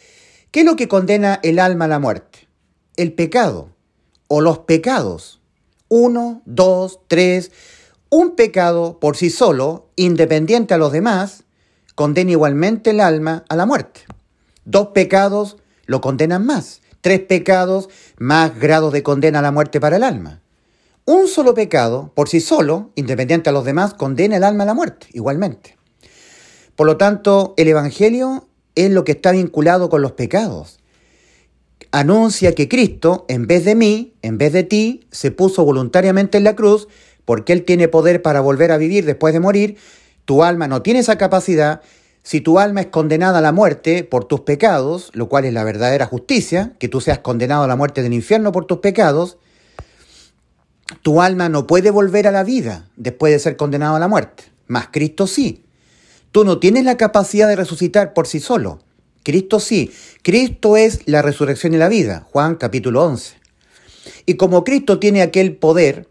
¿Qué 0.50 0.61
es 0.61 0.66
lo 0.66 0.76
que 0.76 0.88
condena 0.88 1.38
el 1.42 1.59
alma 1.59 1.87
a 1.87 1.88
la 1.88 1.99
muerte? 1.99 2.49
El 2.97 3.12
pecado 3.12 3.71
o 4.28 4.40
los 4.40 4.61
pecados. 4.61 5.40
Uno, 5.88 6.42
dos, 6.47 7.00
tres. 7.09 7.52
Un 8.09 8.37
pecado 8.37 8.99
por 9.00 9.16
sí 9.16 9.30
solo, 9.30 9.90
independiente 9.97 10.75
a 10.75 10.78
los 10.78 10.92
demás, 10.92 11.45
condena 11.95 12.30
igualmente 12.30 12.90
el 12.90 13.00
alma 13.00 13.45
a 13.49 13.56
la 13.56 13.66
muerte. 13.66 14.02
Dos 14.64 14.88
pecados 14.88 15.56
lo 15.87 16.00
condenan 16.00 16.47
más. 16.47 16.80
Tres 17.00 17.21
pecados, 17.21 17.88
más 18.18 18.59
grado 18.59 18.90
de 18.90 19.02
condena 19.02 19.40
a 19.40 19.42
la 19.42 19.52
muerte 19.52 19.80
para 19.80 19.97
el 19.97 20.02
alma. 20.02 20.40
Un 21.08 21.28
solo 21.28 21.54
pecado, 21.54 22.10
por 22.16 22.28
sí 22.28 22.40
solo, 22.40 22.90
independiente 22.96 23.48
a 23.48 23.52
los 23.52 23.64
demás, 23.64 23.94
condena 23.94 24.38
el 24.38 24.42
alma 24.42 24.64
a 24.64 24.66
la 24.66 24.75
muerte, 24.75 25.06
igualmente. 25.12 25.76
Por 26.75 26.88
lo 26.88 26.96
tanto, 26.96 27.54
el 27.56 27.68
Evangelio 27.68 28.48
es 28.75 28.90
lo 28.90 29.04
que 29.04 29.12
está 29.12 29.30
vinculado 29.30 29.88
con 29.88 30.02
los 30.02 30.12
pecados. 30.12 30.80
Anuncia 31.92 32.56
que 32.56 32.68
Cristo, 32.68 33.25
en 33.28 33.46
vez 33.46 33.64
de 33.64 33.76
mí, 33.76 34.14
en 34.22 34.36
vez 34.36 34.52
de 34.52 34.64
ti, 34.64 35.06
se 35.12 35.30
puso 35.30 35.64
voluntariamente 35.64 36.38
en 36.38 36.44
la 36.44 36.56
cruz, 36.56 36.88
porque 37.25 37.52
Él 37.52 37.64
tiene 37.64 37.86
poder 37.86 38.20
para 38.20 38.40
volver 38.40 38.72
a 38.72 38.76
vivir 38.76 39.04
después 39.04 39.32
de 39.32 39.38
morir. 39.38 39.76
Tu 40.25 40.42
alma 40.42 40.66
no 40.66 40.82
tiene 40.82 40.98
esa 40.98 41.16
capacidad. 41.16 41.82
Si 42.25 42.40
tu 42.40 42.58
alma 42.58 42.80
es 42.80 42.88
condenada 42.88 43.38
a 43.38 43.42
la 43.42 43.52
muerte 43.52 44.02
por 44.02 44.25
tus 44.25 44.40
pecados, 44.40 45.12
lo 45.14 45.28
cual 45.28 45.44
es 45.44 45.52
la 45.52 45.62
verdadera 45.62 46.06
justicia, 46.06 46.72
que 46.80 46.88
tú 46.88 47.00
seas 47.00 47.20
condenado 47.20 47.62
a 47.62 47.68
la 47.68 47.76
muerte 47.76 48.02
del 48.02 48.12
infierno 48.12 48.50
por 48.50 48.64
tus 48.64 48.78
pecados, 48.78 49.38
tu 51.02 51.20
alma 51.20 51.48
no 51.48 51.66
puede 51.66 51.90
volver 51.90 52.26
a 52.28 52.32
la 52.32 52.44
vida 52.44 52.88
después 52.96 53.32
de 53.32 53.38
ser 53.38 53.56
condenado 53.56 53.96
a 53.96 54.00
la 54.00 54.08
muerte, 54.08 54.44
mas 54.66 54.88
Cristo 54.90 55.26
sí. 55.26 55.64
Tú 56.32 56.44
no 56.44 56.58
tienes 56.58 56.84
la 56.84 56.96
capacidad 56.96 57.48
de 57.48 57.56
resucitar 57.56 58.12
por 58.12 58.26
sí 58.26 58.40
solo. 58.40 58.80
Cristo 59.22 59.58
sí. 59.58 59.90
Cristo 60.22 60.76
es 60.76 61.00
la 61.06 61.22
resurrección 61.22 61.74
y 61.74 61.78
la 61.78 61.88
vida. 61.88 62.26
Juan 62.30 62.56
capítulo 62.56 63.04
11. 63.04 63.34
Y 64.26 64.34
como 64.34 64.62
Cristo 64.62 64.98
tiene 64.98 65.22
aquel 65.22 65.56
poder 65.56 66.08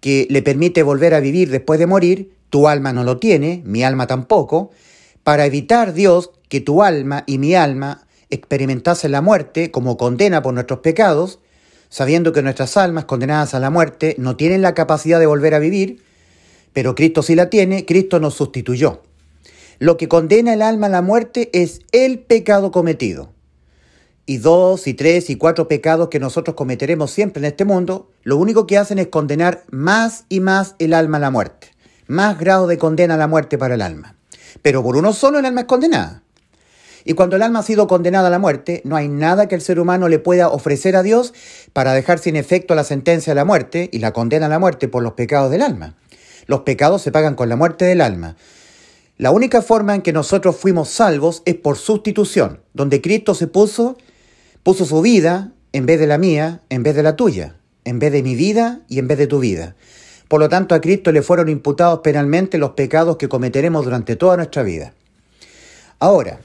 que 0.00 0.26
le 0.30 0.40
permite 0.40 0.82
volver 0.82 1.14
a 1.14 1.20
vivir 1.20 1.50
después 1.50 1.78
de 1.78 1.86
morir, 1.86 2.32
tu 2.48 2.68
alma 2.68 2.92
no 2.92 3.04
lo 3.04 3.18
tiene, 3.18 3.62
mi 3.66 3.82
alma 3.84 4.06
tampoco, 4.06 4.70
para 5.22 5.46
evitar 5.46 5.92
Dios 5.92 6.30
que 6.48 6.60
tu 6.60 6.82
alma 6.82 7.24
y 7.26 7.38
mi 7.38 7.54
alma 7.54 8.06
experimentasen 8.30 9.12
la 9.12 9.20
muerte 9.20 9.70
como 9.70 9.96
condena 9.96 10.42
por 10.42 10.54
nuestros 10.54 10.80
pecados, 10.80 11.40
sabiendo 11.90 12.32
que 12.32 12.42
nuestras 12.42 12.78
almas 12.78 13.04
condenadas 13.04 13.52
a 13.52 13.60
la 13.60 13.68
muerte 13.68 14.14
no 14.16 14.36
tienen 14.36 14.62
la 14.62 14.74
capacidad 14.74 15.20
de 15.20 15.26
volver 15.26 15.54
a 15.54 15.58
vivir, 15.58 16.02
pero 16.72 16.94
Cristo 16.94 17.22
sí 17.22 17.34
la 17.34 17.50
tiene, 17.50 17.84
Cristo 17.84 18.20
nos 18.20 18.34
sustituyó. 18.34 19.02
Lo 19.78 19.96
que 19.96 20.08
condena 20.08 20.54
el 20.54 20.62
alma 20.62 20.86
a 20.86 20.90
la 20.90 21.02
muerte 21.02 21.50
es 21.52 21.80
el 21.92 22.20
pecado 22.20 22.70
cometido. 22.70 23.32
Y 24.24 24.36
dos, 24.36 24.86
y 24.86 24.94
tres, 24.94 25.28
y 25.30 25.36
cuatro 25.36 25.66
pecados 25.66 26.08
que 26.08 26.20
nosotros 26.20 26.54
cometeremos 26.54 27.10
siempre 27.10 27.40
en 27.40 27.46
este 27.46 27.64
mundo, 27.64 28.10
lo 28.22 28.36
único 28.36 28.66
que 28.66 28.78
hacen 28.78 29.00
es 29.00 29.08
condenar 29.08 29.64
más 29.70 30.24
y 30.28 30.38
más 30.38 30.76
el 30.78 30.94
alma 30.94 31.16
a 31.16 31.20
la 31.20 31.30
muerte. 31.30 31.68
Más 32.06 32.38
grado 32.38 32.68
de 32.68 32.78
condena 32.78 33.14
a 33.14 33.16
la 33.16 33.26
muerte 33.26 33.58
para 33.58 33.74
el 33.74 33.82
alma. 33.82 34.16
Pero 34.62 34.82
por 34.82 34.96
uno 34.96 35.12
solo 35.12 35.40
el 35.40 35.46
alma 35.46 35.62
es 35.62 35.66
condenada. 35.66 36.22
Y 37.04 37.14
cuando 37.14 37.36
el 37.36 37.42
alma 37.42 37.60
ha 37.60 37.62
sido 37.62 37.86
condenada 37.86 38.28
a 38.28 38.30
la 38.30 38.38
muerte, 38.38 38.82
no 38.84 38.96
hay 38.96 39.08
nada 39.08 39.48
que 39.48 39.54
el 39.54 39.60
ser 39.60 39.80
humano 39.80 40.08
le 40.08 40.18
pueda 40.18 40.48
ofrecer 40.48 40.96
a 40.96 41.02
Dios 41.02 41.32
para 41.72 41.92
dejar 41.92 42.18
sin 42.18 42.36
efecto 42.36 42.74
la 42.74 42.84
sentencia 42.84 43.32
de 43.32 43.36
la 43.36 43.44
muerte 43.44 43.88
y 43.92 43.98
la 43.98 44.12
condena 44.12 44.46
a 44.46 44.50
la 44.50 44.58
muerte 44.58 44.88
por 44.88 45.02
los 45.02 45.14
pecados 45.14 45.50
del 45.50 45.62
alma. 45.62 45.96
Los 46.46 46.60
pecados 46.60 47.02
se 47.02 47.12
pagan 47.12 47.34
con 47.34 47.48
la 47.48 47.56
muerte 47.56 47.84
del 47.84 48.00
alma. 48.00 48.36
La 49.16 49.30
única 49.30 49.60
forma 49.60 49.94
en 49.94 50.02
que 50.02 50.12
nosotros 50.12 50.56
fuimos 50.56 50.88
salvos 50.88 51.42
es 51.44 51.54
por 51.54 51.76
sustitución, 51.76 52.60
donde 52.72 53.00
Cristo 53.02 53.34
se 53.34 53.46
puso, 53.46 53.98
puso 54.62 54.84
su 54.84 55.02
vida 55.02 55.52
en 55.72 55.86
vez 55.86 56.00
de 56.00 56.06
la 56.06 56.18
mía, 56.18 56.62
en 56.70 56.82
vez 56.82 56.96
de 56.96 57.02
la 57.02 57.16
tuya, 57.16 57.56
en 57.84 57.98
vez 57.98 58.12
de 58.12 58.22
mi 58.22 58.34
vida 58.34 58.80
y 58.88 58.98
en 58.98 59.08
vez 59.08 59.18
de 59.18 59.26
tu 59.26 59.38
vida. 59.38 59.76
Por 60.26 60.40
lo 60.40 60.48
tanto, 60.48 60.74
a 60.74 60.80
Cristo 60.80 61.12
le 61.12 61.22
fueron 61.22 61.48
imputados 61.48 62.00
penalmente 62.00 62.56
los 62.56 62.70
pecados 62.70 63.16
que 63.16 63.28
cometeremos 63.28 63.84
durante 63.84 64.16
toda 64.16 64.36
nuestra 64.36 64.62
vida. 64.62 64.94
Ahora, 65.98 66.40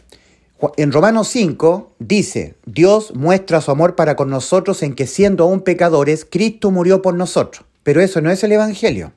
en 0.78 0.92
Romanos 0.92 1.28
5 1.30 1.96
dice, 2.00 2.56
Dios 2.66 3.14
muestra 3.14 3.62
su 3.62 3.72
amor 3.72 3.96
para 3.96 4.16
con 4.16 4.30
nosotros 4.30 4.84
en 4.84 4.96
que 4.96 5.06
siendo 5.06 5.44
aún 5.44 5.62
pecadores, 5.62 6.26
Cristo 6.30 6.72
murió 6.72 7.02
por 7.02 7.14
nosotros. 7.14 7.66
Pero 7.84 8.02
eso 8.02 8.22
no 8.22 8.32
es 8.32 8.44
el 8.44 8.54
Evangelio. 8.54 9.14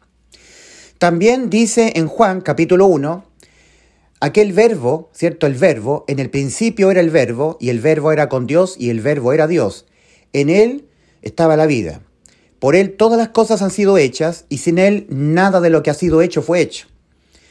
También 0.98 1.48
dice 1.48 1.92
en 1.94 2.08
Juan 2.08 2.40
capítulo 2.40 2.86
1, 2.86 3.24
aquel 4.20 4.52
verbo, 4.52 5.10
¿cierto? 5.12 5.46
El 5.46 5.54
verbo, 5.54 6.04
en 6.08 6.18
el 6.18 6.28
principio 6.28 6.90
era 6.90 7.00
el 7.00 7.10
verbo, 7.10 7.56
y 7.60 7.70
el 7.70 7.80
verbo 7.80 8.10
era 8.10 8.28
con 8.28 8.46
Dios, 8.46 8.74
y 8.76 8.90
el 8.90 9.00
verbo 9.00 9.32
era 9.32 9.46
Dios. 9.46 9.86
En 10.32 10.50
él 10.50 10.88
estaba 11.22 11.56
la 11.56 11.66
vida. 11.66 12.02
Por 12.58 12.74
él 12.74 12.96
todas 12.96 13.16
las 13.16 13.28
cosas 13.28 13.62
han 13.62 13.70
sido 13.70 13.96
hechas, 13.96 14.44
y 14.48 14.58
sin 14.58 14.78
él 14.78 15.06
nada 15.08 15.60
de 15.60 15.70
lo 15.70 15.84
que 15.84 15.90
ha 15.90 15.94
sido 15.94 16.20
hecho 16.20 16.42
fue 16.42 16.60
hecho. 16.60 16.88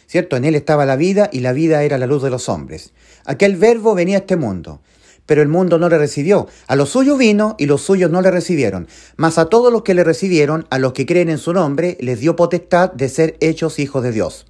¿Cierto? 0.08 0.36
En 0.36 0.46
él 0.46 0.56
estaba 0.56 0.86
la 0.86 0.96
vida 0.96 1.29
y 1.32 1.39
la 1.39 1.53
vida 1.53 1.84
era 1.84 1.98
la 1.98 2.08
luz 2.08 2.24
de 2.24 2.29
los 2.29 2.48
hombres. 2.50 2.94
Aquel 3.28 3.58
verbo 3.58 3.94
venía 3.94 4.16
a 4.16 4.20
este 4.22 4.38
mundo, 4.38 4.82
pero 5.26 5.42
el 5.42 5.50
mundo 5.50 5.78
no 5.78 5.90
le 5.90 5.98
recibió. 5.98 6.48
A 6.66 6.76
los 6.76 6.90
suyos 6.90 7.18
vino 7.18 7.56
y 7.60 7.66
los 7.66 7.82
suyos 7.82 8.10
no 8.10 8.22
le 8.22 8.32
recibieron. 8.32 8.88
Mas 9.18 9.38
a 9.38 9.46
todos 9.46 9.72
los 9.72 9.84
que 9.84 9.94
le 9.94 10.06
recibieron, 10.06 10.66
a 10.70 10.80
los 10.80 10.94
que 10.94 11.06
creen 11.06 11.30
en 11.30 11.38
su 11.38 11.54
nombre, 11.54 11.98
les 12.00 12.22
dio 12.22 12.38
potestad 12.38 12.92
de 12.94 13.10
ser 13.10 13.36
hechos 13.42 13.80
hijos 13.80 14.02
de 14.02 14.14
Dios. 14.14 14.48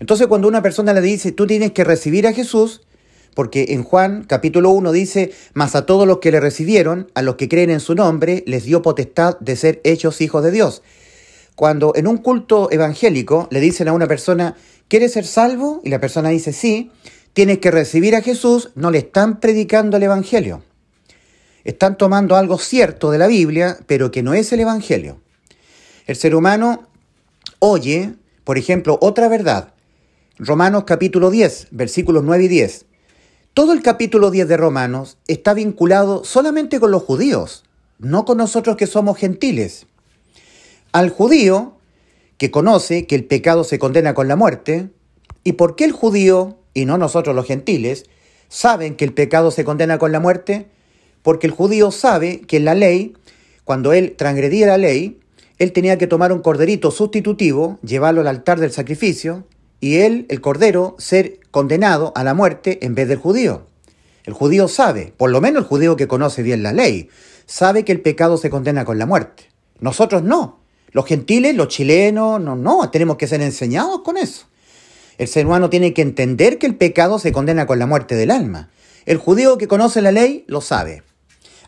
Entonces 0.00 0.26
cuando 0.26 0.48
una 0.48 0.62
persona 0.62 0.92
le 0.92 1.00
dice, 1.00 1.30
tú 1.30 1.46
tienes 1.46 1.70
que 1.70 1.84
recibir 1.84 2.26
a 2.26 2.32
Jesús, 2.32 2.82
porque 3.34 3.66
en 3.68 3.84
Juan 3.84 4.24
capítulo 4.24 4.70
1 4.70 4.90
dice, 4.90 5.30
mas 5.54 5.76
a 5.76 5.86
todos 5.86 6.08
los 6.08 6.18
que 6.18 6.32
le 6.32 6.40
recibieron, 6.40 7.10
a 7.14 7.22
los 7.22 7.36
que 7.36 7.48
creen 7.48 7.70
en 7.70 7.80
su 7.80 7.94
nombre, 7.94 8.42
les 8.46 8.64
dio 8.64 8.82
potestad 8.82 9.38
de 9.38 9.54
ser 9.54 9.80
hechos 9.84 10.20
hijos 10.20 10.42
de 10.42 10.50
Dios. 10.50 10.82
Cuando 11.54 11.92
en 11.94 12.06
un 12.06 12.18
culto 12.18 12.68
evangélico 12.70 13.46
le 13.50 13.60
dicen 13.60 13.88
a 13.88 13.92
una 13.92 14.08
persona, 14.08 14.56
¿quieres 14.88 15.12
ser 15.12 15.24
salvo? 15.24 15.80
Y 15.84 15.90
la 15.90 16.00
persona 16.00 16.30
dice 16.30 16.52
sí, 16.52 16.90
tienes 17.36 17.58
que 17.58 17.70
recibir 17.70 18.16
a 18.16 18.22
Jesús, 18.22 18.70
no 18.76 18.90
le 18.90 18.96
están 18.96 19.40
predicando 19.40 19.98
el 19.98 20.04
Evangelio. 20.04 20.62
Están 21.64 21.98
tomando 21.98 22.34
algo 22.34 22.56
cierto 22.58 23.10
de 23.10 23.18
la 23.18 23.26
Biblia, 23.26 23.76
pero 23.86 24.10
que 24.10 24.22
no 24.22 24.32
es 24.32 24.54
el 24.54 24.60
Evangelio. 24.60 25.20
El 26.06 26.16
ser 26.16 26.34
humano 26.34 26.88
oye, 27.58 28.14
por 28.42 28.56
ejemplo, 28.56 28.96
otra 29.02 29.28
verdad. 29.28 29.74
Romanos 30.38 30.84
capítulo 30.86 31.30
10, 31.30 31.68
versículos 31.72 32.24
9 32.24 32.44
y 32.44 32.48
10. 32.48 32.86
Todo 33.52 33.74
el 33.74 33.82
capítulo 33.82 34.30
10 34.30 34.48
de 34.48 34.56
Romanos 34.56 35.18
está 35.28 35.52
vinculado 35.52 36.24
solamente 36.24 36.80
con 36.80 36.90
los 36.90 37.02
judíos, 37.02 37.64
no 37.98 38.24
con 38.24 38.38
nosotros 38.38 38.78
que 38.78 38.86
somos 38.86 39.18
gentiles. 39.18 39.84
Al 40.90 41.10
judío, 41.10 41.76
que 42.38 42.50
conoce 42.50 43.06
que 43.06 43.14
el 43.14 43.26
pecado 43.26 43.62
se 43.62 43.78
condena 43.78 44.14
con 44.14 44.26
la 44.26 44.36
muerte, 44.36 44.88
y 45.44 45.52
por 45.52 45.76
qué 45.76 45.84
el 45.84 45.92
judío, 45.92 46.56
y 46.76 46.84
no 46.84 46.98
nosotros 46.98 47.34
los 47.34 47.46
gentiles, 47.46 48.04
saben 48.48 48.96
que 48.96 49.06
el 49.06 49.14
pecado 49.14 49.50
se 49.50 49.64
condena 49.64 49.98
con 49.98 50.12
la 50.12 50.20
muerte, 50.20 50.66
porque 51.22 51.46
el 51.46 51.52
judío 51.54 51.90
sabe 51.90 52.42
que 52.42 52.58
en 52.58 52.66
la 52.66 52.74
ley, 52.74 53.14
cuando 53.64 53.94
él 53.94 54.14
transgredía 54.14 54.66
la 54.66 54.76
ley, 54.76 55.18
él 55.58 55.72
tenía 55.72 55.96
que 55.96 56.06
tomar 56.06 56.34
un 56.34 56.42
corderito 56.42 56.90
sustitutivo, 56.90 57.78
llevarlo 57.82 58.20
al 58.20 58.26
altar 58.26 58.60
del 58.60 58.72
sacrificio, 58.72 59.46
y 59.80 59.96
él, 59.96 60.26
el 60.28 60.42
cordero, 60.42 60.96
ser 60.98 61.40
condenado 61.50 62.12
a 62.14 62.22
la 62.22 62.34
muerte 62.34 62.78
en 62.84 62.94
vez 62.94 63.08
del 63.08 63.18
judío. 63.18 63.64
El 64.24 64.34
judío 64.34 64.68
sabe, 64.68 65.14
por 65.16 65.30
lo 65.30 65.40
menos 65.40 65.62
el 65.62 65.68
judío 65.68 65.96
que 65.96 66.06
conoce 66.06 66.42
bien 66.42 66.62
la 66.62 66.74
ley, 66.74 67.08
sabe 67.46 67.86
que 67.86 67.92
el 67.92 68.02
pecado 68.02 68.36
se 68.36 68.50
condena 68.50 68.84
con 68.84 68.98
la 68.98 69.06
muerte. 69.06 69.44
Nosotros 69.80 70.22
no. 70.22 70.60
Los 70.92 71.06
gentiles, 71.06 71.56
los 71.56 71.68
chilenos, 71.68 72.38
no, 72.38 72.54
no, 72.54 72.90
tenemos 72.90 73.16
que 73.16 73.26
ser 73.26 73.40
enseñados 73.40 74.02
con 74.02 74.18
eso. 74.18 74.46
El 75.18 75.28
ser 75.28 75.46
humano 75.46 75.70
tiene 75.70 75.94
que 75.94 76.02
entender 76.02 76.58
que 76.58 76.66
el 76.66 76.74
pecado 76.74 77.18
se 77.18 77.32
condena 77.32 77.66
con 77.66 77.78
la 77.78 77.86
muerte 77.86 78.14
del 78.14 78.30
alma. 78.30 78.70
El 79.06 79.18
judío 79.18 79.58
que 79.58 79.68
conoce 79.68 80.02
la 80.02 80.12
ley 80.12 80.44
lo 80.46 80.60
sabe. 80.60 81.02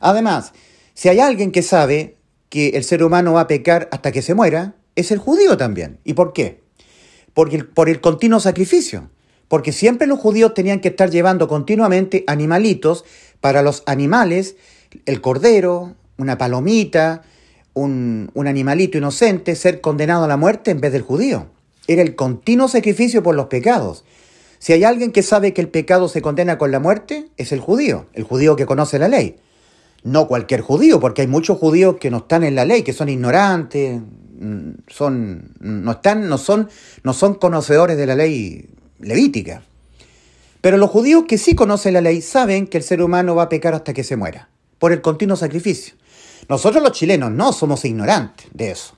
Además, 0.00 0.52
si 0.94 1.08
hay 1.08 1.20
alguien 1.20 1.52
que 1.52 1.62
sabe 1.62 2.16
que 2.48 2.70
el 2.70 2.84
ser 2.84 3.02
humano 3.02 3.34
va 3.34 3.42
a 3.42 3.46
pecar 3.46 3.88
hasta 3.92 4.12
que 4.12 4.22
se 4.22 4.34
muera, 4.34 4.74
es 4.96 5.10
el 5.10 5.18
judío 5.18 5.56
también. 5.56 5.98
¿Y 6.04 6.14
por 6.14 6.32
qué? 6.32 6.62
Porque, 7.34 7.62
por 7.64 7.88
el 7.88 8.00
continuo 8.00 8.40
sacrificio. 8.40 9.10
Porque 9.48 9.72
siempre 9.72 10.06
los 10.06 10.18
judíos 10.18 10.54
tenían 10.54 10.80
que 10.80 10.88
estar 10.88 11.10
llevando 11.10 11.48
continuamente 11.48 12.24
animalitos 12.26 13.04
para 13.40 13.62
los 13.62 13.82
animales, 13.86 14.56
el 15.06 15.20
cordero, 15.20 15.94
una 16.18 16.36
palomita, 16.36 17.22
un, 17.74 18.30
animalito 18.34 18.98
inocente 18.98 19.54
ser 19.54 19.80
condenado 19.80 20.24
a 20.24 20.28
la 20.28 20.36
muerte 20.36 20.70
en 20.70 20.80
vez 20.80 20.92
del 20.92 21.02
judío. 21.02 21.46
Era 21.88 22.02
el 22.02 22.14
continuo 22.14 22.68
sacrificio 22.68 23.22
por 23.22 23.34
los 23.34 23.46
pecados. 23.46 24.04
Si 24.58 24.72
hay 24.72 24.84
alguien 24.84 25.10
que 25.10 25.22
sabe 25.22 25.54
que 25.54 25.62
el 25.62 25.68
pecado 25.68 26.08
se 26.08 26.20
condena 26.20 26.58
con 26.58 26.70
la 26.70 26.80
muerte, 26.80 27.30
es 27.38 27.50
el 27.50 27.60
judío, 27.60 28.06
el 28.12 28.24
judío 28.24 28.56
que 28.56 28.66
conoce 28.66 28.98
la 28.98 29.08
ley. 29.08 29.36
No 30.04 30.28
cualquier 30.28 30.60
judío, 30.60 31.00
porque 31.00 31.22
hay 31.22 31.28
muchos 31.28 31.58
judíos 31.58 31.96
que 31.98 32.10
no 32.10 32.18
están 32.18 32.44
en 32.44 32.54
la 32.54 32.66
ley, 32.66 32.82
que 32.82 32.92
son 32.92 33.08
ignorantes, 33.08 34.00
mm, 34.38 34.70
son, 34.86 35.54
no, 35.60 35.92
están, 35.92 36.28
no, 36.28 36.36
son, 36.36 36.68
no 37.02 37.14
son 37.14 37.34
conocedores 37.34 37.96
de 37.96 38.06
la 38.06 38.14
ley 38.14 38.68
levítica. 38.98 39.62
Pero 40.60 40.76
los 40.76 40.90
judíos 40.90 41.24
que 41.26 41.38
sí 41.38 41.54
conocen 41.54 41.94
la 41.94 42.00
ley 42.02 42.20
saben 42.20 42.66
que 42.66 42.78
el 42.78 42.84
ser 42.84 43.00
humano 43.00 43.34
va 43.34 43.44
a 43.44 43.48
pecar 43.48 43.74
hasta 43.74 43.94
que 43.94 44.04
se 44.04 44.16
muera, 44.16 44.50
por 44.78 44.92
el 44.92 45.00
continuo 45.00 45.36
sacrificio. 45.36 45.94
Nosotros 46.48 46.82
los 46.82 46.92
chilenos 46.92 47.30
no 47.30 47.52
somos 47.52 47.84
ignorantes 47.84 48.46
de 48.52 48.72
eso. 48.72 48.97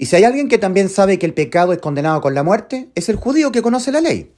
Y 0.00 0.06
si 0.06 0.16
hay 0.16 0.24
alguien 0.24 0.48
que 0.48 0.56
también 0.56 0.88
sabe 0.88 1.18
que 1.18 1.26
el 1.26 1.34
pecado 1.34 1.74
es 1.74 1.78
condenado 1.78 2.22
con 2.22 2.32
la 2.32 2.42
muerte, 2.42 2.88
es 2.94 3.10
el 3.10 3.16
judío 3.16 3.52
que 3.52 3.60
conoce 3.60 3.92
la 3.92 4.00
ley. 4.00 4.32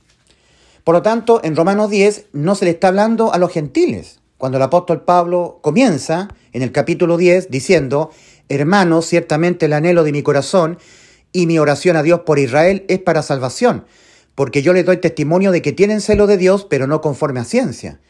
Por 0.83 0.92
lo 0.92 1.02
tanto, 1.02 1.40
en 1.45 1.54
Romanos 1.54 1.88
10 1.88 2.31
no 2.33 2.57
se 2.57 2.64
le 2.64 2.73
está 2.73 2.88
hablando 2.88 3.33
a 3.33 3.38
los 3.38 3.52
gentiles, 3.52 4.19
cuando 4.38 4.59
el 4.59 4.64
apóstol 4.64 5.02
Pablo 5.02 5.61
comienza 5.62 6.26
en 6.52 6.62
el 6.62 6.73
capítulo 6.73 7.16
10 7.16 7.49
diciendo, 7.49 8.11
hermanos, 8.49 9.07
ciertamente 9.07 9.66
el 9.66 9.75
anhelo 9.75 10.02
de 10.02 10.11
mi 10.11 10.25
corazón 10.25 10.78
y 11.31 11.47
mi 11.47 11.61
oración 11.61 11.95
a 11.95 12.02
Dios 12.02 12.23
por 12.26 12.40
Israel 12.40 12.85
es 12.88 12.99
para 12.99 13.23
salvación, 13.23 13.85
porque 14.35 14.62
yo 14.62 14.73
le 14.73 14.83
doy 14.83 14.97
testimonio 14.97 15.52
de 15.52 15.62
que 15.62 15.71
tienen 15.71 16.00
celo 16.00 16.26
de 16.26 16.38
Dios, 16.38 16.66
pero 16.69 16.88
no 16.88 17.00
conforme 17.00 17.38
a 17.38 17.45
ciencia. 17.45 18.00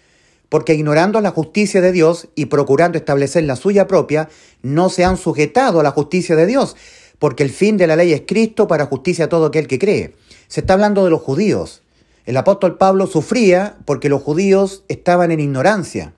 Porque 0.49 0.73
ignorando 0.73 1.21
la 1.21 1.33
justicia 1.33 1.83
de 1.83 1.93
Dios 1.93 2.29
y 2.35 2.47
procurando 2.47 2.97
establecer 2.97 3.45
la 3.45 3.57
suya 3.57 3.87
propia, 3.87 4.31
no 4.63 4.89
se 4.89 5.05
han 5.05 5.19
sujetado 5.19 5.81
a 5.81 5.83
la 5.83 5.91
justicia 5.91 6.35
de 6.35 6.47
Dios, 6.47 6.77
porque 7.23 7.45
el 7.45 7.51
fin 7.51 7.77
de 7.77 7.87
la 7.87 7.95
ley 7.95 8.13
es 8.13 8.23
Cristo 8.27 8.67
para 8.67 8.87
justicia 8.87 9.27
a 9.27 9.29
todo 9.29 9.47
aquel 9.47 9.69
que 9.69 9.79
cree. 9.79 10.17
Se 10.49 10.59
está 10.59 10.73
hablando 10.73 11.05
de 11.05 11.11
los 11.11 11.23
judíos. 11.23 11.81
El 12.27 12.37
apóstol 12.37 12.79
Pablo 12.79 13.07
sufría 13.07 13.77
porque 13.85 14.09
los 14.09 14.21
judíos 14.21 14.83
estaban 14.89 15.31
en 15.31 15.39
ignorancia, 15.39 16.15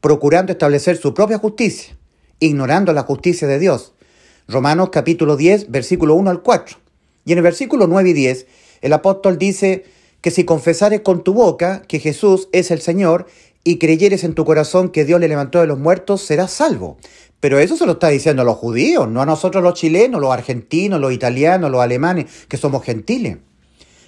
procurando 0.00 0.52
establecer 0.52 0.96
su 0.96 1.12
propia 1.12 1.38
justicia, 1.38 1.96
ignorando 2.38 2.92
la 2.92 3.02
justicia 3.02 3.48
de 3.48 3.58
Dios. 3.58 3.94
Romanos 4.46 4.90
capítulo 4.92 5.36
10, 5.36 5.72
versículo 5.72 6.14
1 6.14 6.30
al 6.30 6.42
4. 6.42 6.78
Y 7.24 7.32
en 7.32 7.38
el 7.38 7.42
versículo 7.42 7.88
9 7.88 8.10
y 8.10 8.12
10, 8.12 8.46
el 8.82 8.92
apóstol 8.92 9.38
dice, 9.38 9.86
que 10.20 10.30
si 10.30 10.44
confesares 10.44 11.00
con 11.00 11.24
tu 11.24 11.34
boca 11.34 11.82
que 11.88 11.98
Jesús 11.98 12.48
es 12.52 12.70
el 12.70 12.80
Señor 12.80 13.26
y 13.64 13.78
creyeres 13.78 14.22
en 14.22 14.34
tu 14.34 14.44
corazón 14.44 14.90
que 14.90 15.04
Dios 15.04 15.20
le 15.20 15.26
levantó 15.26 15.60
de 15.60 15.66
los 15.66 15.80
muertos, 15.80 16.22
serás 16.22 16.52
salvo. 16.52 16.96
Pero 17.42 17.58
eso 17.58 17.76
se 17.76 17.86
lo 17.86 17.94
está 17.94 18.06
diciendo 18.06 18.42
a 18.42 18.44
los 18.44 18.56
judíos, 18.56 19.08
no 19.08 19.20
a 19.20 19.26
nosotros 19.26 19.64
los 19.64 19.74
chilenos, 19.74 20.20
los 20.20 20.32
argentinos, 20.32 21.00
los 21.00 21.12
italianos, 21.12 21.72
los 21.72 21.80
alemanes, 21.80 22.46
que 22.46 22.56
somos 22.56 22.84
gentiles. 22.84 23.38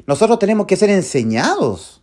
Nosotros 0.07 0.39
tenemos 0.39 0.67
que 0.67 0.77
ser 0.77 0.89
enseñados 0.91 2.01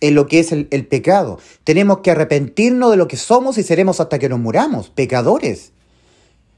en 0.00 0.16
lo 0.16 0.26
que 0.26 0.40
es 0.40 0.50
el, 0.50 0.86
pecado. 0.88 1.38
Tenemos 1.62 1.98
que 1.98 2.10
arrepentirnos 2.10 2.90
de 2.90 2.96
lo 2.96 3.06
que 3.06 3.16
somos 3.16 3.58
y 3.58 3.62
seremos 3.62 4.00
hasta 4.00 4.18
que 4.18 4.28
nos 4.28 4.40
muramos, 4.40 4.90
pecadores. 4.90 5.70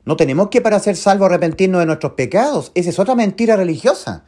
No 0.06 0.16
tenemos 0.16 0.48
que 0.48 0.62
para 0.62 0.80
ser 0.80 0.96
salvos 0.96 1.26
arrepentirnos 1.26 1.80
de 1.80 1.86
nuestros 1.86 2.12
pecados. 2.12 2.72
Esa 2.74 2.88
es 2.88 2.98
otra 2.98 3.14
mentira 3.14 3.56
religiosa. 3.56 4.24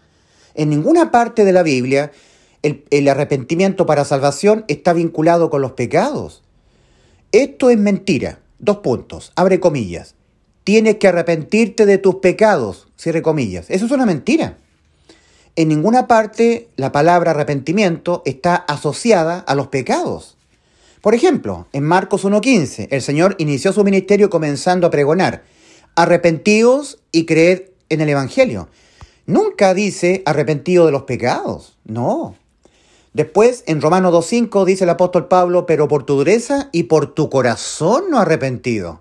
En 0.54 0.68
ninguna 0.68 1.10
parte 1.10 1.46
de 1.46 1.54
la 1.54 1.62
Biblia 1.62 2.12
el 2.60 3.08
arrepentimiento 3.08 3.86
para 3.86 4.04
salvación 4.04 4.66
está 4.68 4.92
vinculado 4.92 5.48
con 5.48 5.62
los 5.62 5.72
pecados. 5.72 6.42
Esto 7.32 7.70
es 7.70 7.78
mentira. 7.78 8.40
Dos 8.58 8.78
puntos. 8.78 9.32
Abre 9.36 9.60
comillas. 9.60 10.14
Tienes 10.64 10.96
que 10.96 11.08
arrepentirte 11.08 11.86
de 11.86 11.98
tus 11.98 12.16
pecados. 12.16 12.88
Cierre 12.96 13.22
comillas. 13.22 13.70
Eso 13.70 13.86
es 13.86 13.92
una 13.92 14.06
mentira. 14.06 14.58
En 15.54 15.68
ninguna 15.68 16.06
parte 16.06 16.68
la 16.76 16.92
palabra 16.92 17.30
arrepentimiento 17.30 18.22
está 18.26 18.56
asociada 18.56 19.38
a 19.38 19.54
los 19.54 19.68
pecados. 19.68 20.36
Por 21.00 21.14
ejemplo, 21.14 21.68
en 21.72 21.84
Marcos 21.84 22.24
1.15, 22.24 22.88
el 22.90 23.00
Señor 23.00 23.36
inició 23.38 23.72
su 23.72 23.84
ministerio 23.84 24.28
comenzando 24.28 24.86
a 24.86 24.90
pregonar, 24.90 25.44
arrepentidos 25.94 26.98
y 27.12 27.26
creed 27.26 27.70
en 27.88 28.00
el 28.00 28.08
Evangelio. 28.08 28.68
Nunca 29.24 29.72
dice 29.72 30.22
arrepentido 30.26 30.84
de 30.84 30.92
los 30.92 31.02
pecados, 31.02 31.78
no. 31.84 32.34
Después, 33.16 33.64
en 33.66 33.80
Romanos 33.80 34.12
2.5 34.12 34.66
dice 34.66 34.84
el 34.84 34.90
apóstol 34.90 35.26
Pablo, 35.26 35.64
pero 35.64 35.88
por 35.88 36.04
tu 36.04 36.16
dureza 36.16 36.68
y 36.70 36.82
por 36.82 37.14
tu 37.14 37.30
corazón 37.30 38.10
no 38.10 38.18
arrepentido. 38.18 39.00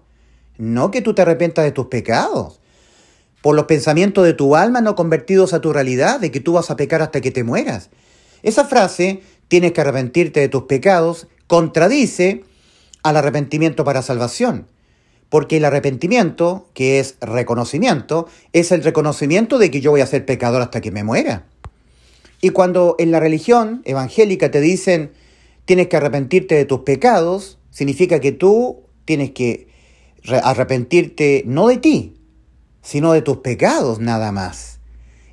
No 0.57 0.89
que 0.89 1.01
tú 1.01 1.13
te 1.13 1.24
arrepentas 1.24 1.65
de 1.65 1.74
tus 1.74 1.88
pecados 1.88 2.62
por 3.41 3.57
los 3.57 3.65
pensamientos 3.65 4.24
de 4.24 4.34
tu 4.34 4.55
alma 4.55 4.79
no 4.79 4.95
convertidos 4.95 5.53
a 5.53 5.60
tu 5.60 5.74
realidad, 5.74 6.22
de 6.22 6.31
que 6.31 6.39
tú 6.39 6.53
vas 6.53 6.72
a 6.72 6.77
pecar 6.77 7.01
hasta 7.01 7.19
que 7.19 7.29
te 7.29 7.43
mueras. 7.43 7.89
Esa 8.41 8.63
frase, 8.63 9.22
tienes 9.50 9.74
que 9.74 9.81
arrepentirte 9.81 10.39
de 10.39 10.48
tus 10.48 10.63
pecados, 10.63 11.27
contradice 11.48 12.45
al 13.03 13.17
arrepentimiento 13.17 13.84
para 13.84 14.01
salvación. 14.01 14.65
Porque 15.27 15.57
el 15.57 15.65
arrepentimiento, 15.65 16.69
que 16.74 17.00
es 17.00 17.17
reconocimiento, 17.19 18.29
es 18.53 18.72
el 18.72 18.81
reconocimiento 18.81 19.57
de 19.57 19.69
que 19.72 19.81
yo 19.81 19.91
voy 19.91 20.00
a 20.00 20.07
ser 20.07 20.25
pecador 20.25 20.62
hasta 20.62 20.79
que 20.79 20.91
me 20.91 21.03
muera. 21.03 21.43
Y 22.42 22.50
cuando 22.50 22.96
en 23.00 23.12
la 23.12 23.20
religión 23.20 23.82
evangélica 23.86 24.51
te 24.51 24.62
dicen 24.62 25.12
tienes 25.65 25.88
que 25.88 25.98
arrepentirte 25.98 26.56
de 26.56 26.65
tus 26.65 26.82
pecados, 26.82 27.58
significa 27.72 28.20
que 28.20 28.32
tú 28.32 28.84
tienes 29.04 29.32
que 29.32 29.68
arrepentirte 30.44 31.44
no 31.46 31.68
de 31.68 31.77
ti, 31.77 32.18
sino 32.82 33.13
de 33.13 33.22
tus 33.22 33.38
pecados 33.38 34.00
nada 34.00 34.32
más. 34.32 34.80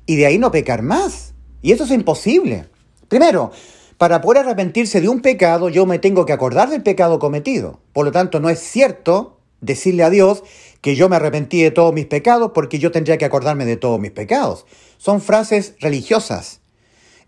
Y 0.05 0.15
de 0.15 0.25
ahí 0.25 0.37
no 0.37 0.51
pecar 0.51 0.81
más. 0.81 1.33
Y 1.61 1.71
eso 1.71 1.85
es 1.85 1.91
imposible. 1.91 2.65
Primero, 3.07 3.51
para 3.97 4.21
poder 4.21 4.43
arrepentirse 4.43 5.01
de 5.01 5.07
un 5.07 5.21
pecado, 5.21 5.69
yo 5.69 5.85
me 5.85 5.99
tengo 5.99 6.25
que 6.25 6.33
acordar 6.33 6.69
del 6.69 6.83
pecado 6.83 7.19
cometido. 7.19 7.79
Por 7.93 8.05
lo 8.05 8.11
tanto, 8.11 8.39
no 8.39 8.49
es 8.49 8.59
cierto 8.59 9.39
decirle 9.61 10.03
a 10.03 10.09
Dios 10.09 10.43
que 10.81 10.95
yo 10.95 11.07
me 11.07 11.15
arrepentí 11.15 11.61
de 11.61 11.71
todos 11.71 11.93
mis 11.93 12.05
pecados 12.05 12.51
porque 12.53 12.79
yo 12.79 12.91
tendría 12.91 13.17
que 13.17 13.25
acordarme 13.25 13.65
de 13.65 13.77
todos 13.77 13.99
mis 13.99 14.11
pecados. 14.11 14.65
Son 14.97 15.21
frases 15.21 15.75
religiosas. 15.79 16.62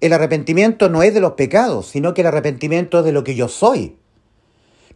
El 0.05 0.13
arrepentimiento 0.13 0.87
no 0.87 1.01
es 1.01 1.15
de 1.15 1.19
los 1.19 1.31
pecados, 1.31 1.87
sino 1.87 2.13
que 2.13 2.21
el 2.21 2.27
arrepentimiento 2.27 2.99
es 2.99 3.05
de 3.05 3.11
lo 3.11 3.23
que 3.23 3.33
yo 3.33 3.47
soy. 3.47 3.97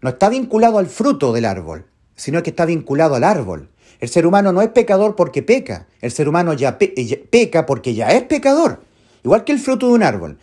No 0.01 0.09
está 0.11 0.29
vinculado 0.29 0.77
al 0.77 0.85
fruto 0.85 1.33
del 1.33 1.45
árbol, 1.45 1.87
sino 2.15 2.43
que 2.43 2.51
está 2.51 2.65
vinculado 2.65 3.15
al 3.15 3.23
árbol. 3.23 3.71
El 3.99 4.09
ser 4.09 4.27
humano 4.27 4.53
no 4.53 4.61
es 4.61 4.69
pecador 4.69 5.15
porque 5.15 5.41
peca, 5.41 5.87
el 6.01 6.11
ser 6.11 6.29
humano 6.29 6.53
ya, 6.53 6.77
peca 6.77 7.65
porque 7.65 7.95
ya 7.95 8.09
es 8.09 8.21
pecador, 8.21 8.83
igual 9.23 9.45
que 9.45 9.51
el 9.51 9.57
fruto 9.57 9.87
de 9.87 9.93
un 9.93 10.03
árbol. 10.03 10.37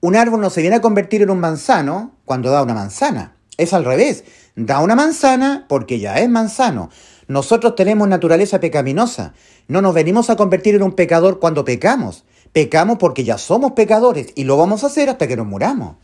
Un 0.00 0.14
árbol 0.14 0.40
no 0.40 0.48
se 0.48 0.60
viene 0.60 0.76
a 0.76 0.80
convertir 0.80 1.22
en 1.22 1.30
un 1.30 1.40
manzano 1.40 2.12
cuando 2.24 2.52
da 2.52 2.62
una 2.62 2.74
manzana, 2.74 3.34
es 3.56 3.72
al 3.72 3.84
revés, 3.84 4.22
da 4.54 4.78
una 4.78 4.94
manzana 4.94 5.66
porque 5.68 5.98
ya 5.98 6.20
es 6.20 6.28
manzano. 6.28 6.88
Nosotros 7.26 7.74
tenemos 7.74 8.06
naturaleza 8.06 8.60
pecaminosa, 8.60 9.34
no 9.66 9.82
nos 9.82 9.92
venimos 9.92 10.30
a 10.30 10.36
convertir 10.36 10.76
en 10.76 10.84
un 10.84 10.92
pecador 10.92 11.40
cuando 11.40 11.64
pecamos, 11.64 12.24
pecamos 12.54 12.98
porque 12.98 13.24
ya 13.24 13.36
somos 13.36 13.72
pecadores 13.72 14.28
y 14.36 14.44
lo 14.44 14.56
vamos 14.56 14.84
a 14.84 14.86
hacer 14.86 15.10
hasta 15.10 15.26
que 15.26 15.36
nos 15.36 15.46
muramos. 15.46 15.96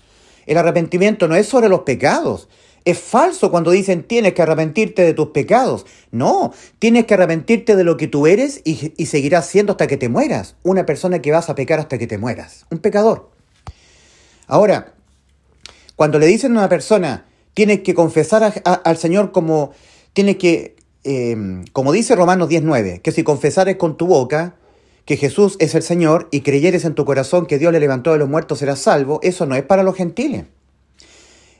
El 0.46 0.58
arrepentimiento 0.58 1.28
no 1.28 1.36
es 1.36 1.46
sobre 1.46 1.68
los 1.68 1.80
pecados, 1.80 2.48
es 2.84 2.98
falso 2.98 3.52
cuando 3.52 3.70
dicen 3.70 4.02
tienes 4.02 4.34
que 4.34 4.42
arrepentirte 4.42 5.02
de 5.02 5.14
tus 5.14 5.28
pecados. 5.28 5.86
No, 6.10 6.52
tienes 6.80 7.06
que 7.06 7.14
arrepentirte 7.14 7.76
de 7.76 7.84
lo 7.84 7.96
que 7.96 8.08
tú 8.08 8.26
eres 8.26 8.60
y, 8.64 8.92
y, 8.96 9.06
seguirás 9.06 9.46
siendo 9.46 9.72
hasta 9.72 9.86
que 9.86 9.96
te 9.96 10.08
mueras. 10.08 10.56
Una 10.64 10.84
persona 10.86 11.22
que 11.22 11.30
vas 11.30 11.48
a 11.50 11.54
pecar 11.54 11.78
hasta 11.78 11.98
que 11.98 12.08
te 12.08 12.18
mueras. 12.18 12.66
Un 12.70 12.78
pecador. 12.78 13.30
Ahora, 14.48 14.94
cuando 15.94 16.18
le 16.18 16.26
dicen 16.26 16.56
a 16.56 16.60
una 16.60 16.68
persona 16.68 17.26
tienes 17.54 17.80
que 17.80 17.94
confesar 17.94 18.60
al 18.64 18.96
Señor 18.96 19.30
como 19.30 19.70
tienes 20.14 20.36
que, 20.36 20.74
eh, 21.04 21.36
como 21.72 21.92
dice 21.92 22.16
Romanos 22.16 22.48
19, 22.48 23.00
que 23.02 23.12
si 23.12 23.22
confesares 23.22 23.76
con 23.76 23.96
tu 23.96 24.08
boca 24.08 24.56
que 25.04 25.16
Jesús 25.16 25.56
es 25.58 25.74
el 25.74 25.82
Señor 25.82 26.28
y 26.30 26.40
creyeres 26.42 26.84
en 26.84 26.94
tu 26.94 27.04
corazón 27.04 27.46
que 27.46 27.58
Dios 27.58 27.72
le 27.72 27.80
levantó 27.80 28.12
de 28.12 28.18
los 28.18 28.28
muertos 28.28 28.58
serás 28.58 28.80
salvo, 28.80 29.20
eso 29.22 29.46
no 29.46 29.54
es 29.54 29.62
para 29.62 29.82
los 29.82 29.96
gentiles. 29.96 30.44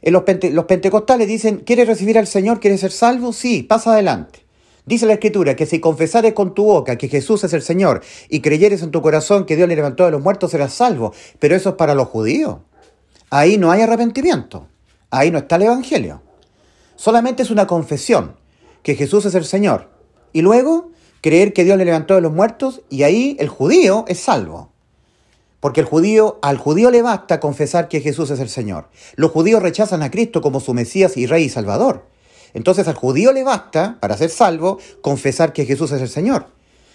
Los, 0.03 0.23
pente, 0.23 0.51
los, 0.51 0.65
pentecostales 0.65 1.29
dicen, 1.29 1.59
¿quieres 1.59 1.87
recibir 1.87 2.19
al 2.19 2.27
Señor? 2.27 2.61
¿Quieres 2.61 2.81
ser 2.81 2.91
salvo? 2.91 3.33
Sí, 3.33 3.63
pasa 3.63 3.93
adelante. 3.93 4.41
Dice 4.87 5.07
la 5.07 5.13
Escritura 5.13 5.55
que 5.57 5.67
si 5.67 5.79
confesares 5.79 6.33
con 6.33 6.55
tu 6.55 6.65
boca 6.65 6.97
que 6.97 7.09
Jesús 7.09 7.45
es 7.45 7.53
el 7.53 7.63
Señor 7.63 8.03
y 8.29 8.41
creyeres 8.41 8.83
en 8.83 8.91
tu 8.91 9.03
corazón 9.03 9.45
que 9.45 9.57
Dios 9.57 9.69
le 9.69 9.77
levantó 9.77 10.05
de 10.05 10.11
los 10.11 10.23
muertos, 10.23 10.53
serás 10.53 10.73
salvo. 10.73 11.13
Pero 11.39 11.55
eso 11.55 11.71
es 11.71 11.75
para 11.77 11.95
los 11.95 12.09
judíos. 12.09 12.59
Ahí 13.29 13.59
no 13.59 13.71
hay 13.71 13.83
arrepentimiento. 13.83 14.67
Ahí 15.11 15.31
no 15.31 15.39
está 15.39 15.57
el 15.57 15.63
Evangelio. 15.63 16.23
Solamente 16.97 17.43
es 17.43 17.51
una 17.51 17.67
confesión 17.67 18.37
que 18.83 18.95
Jesús 18.95 19.27
es 19.27 19.35
el 19.35 19.45
Señor. 19.45 19.91
Y 20.33 20.43
luego 20.43 20.91
creer 21.21 21.53
que 21.53 21.65
Dios 21.65 21.79
le 21.79 21.85
levantó 21.85 22.15
de 22.15 22.21
los 22.21 22.33
muertos 22.33 22.83
y 22.89 23.03
ahí 23.03 23.37
el 23.39 23.49
judío 23.49 24.05
es 24.09 24.21
salvo. 24.21 24.71
Porque 25.61 25.81
el 25.81 25.87
judío, 25.87 26.39
al 26.43 26.57
judío 26.57 26.91
le 26.91 27.03
basta 27.03 27.39
confesar 27.39 27.89
que 27.89 28.01
Jesús 28.01 28.31
es 28.31 28.41
el 28.41 28.49
Señor. 28.49 28.89
Los 29.17 29.31
judíos 29.31 29.63
rechazan 29.63 30.03
a 30.03 30.11
Cristo 30.11 30.41
como 30.41 30.61
su 30.61 30.73
Mesías 30.73 31.17
y 31.17 31.27
Rey 31.27 31.45
y 31.45 31.49
Salvador. 31.51 32.07
Entonces 32.55 32.89
al 32.89 32.95
judío 32.95 33.33
le 33.33 33.45
basta, 33.45 33.99
para 34.01 34.17
ser 34.17 34.31
salvo, 34.31 34.79
confesar 35.03 35.53
que 35.53 35.67
Jesús 35.67 35.93
es 35.93 36.01
el 36.01 36.09
Señor 36.09 36.47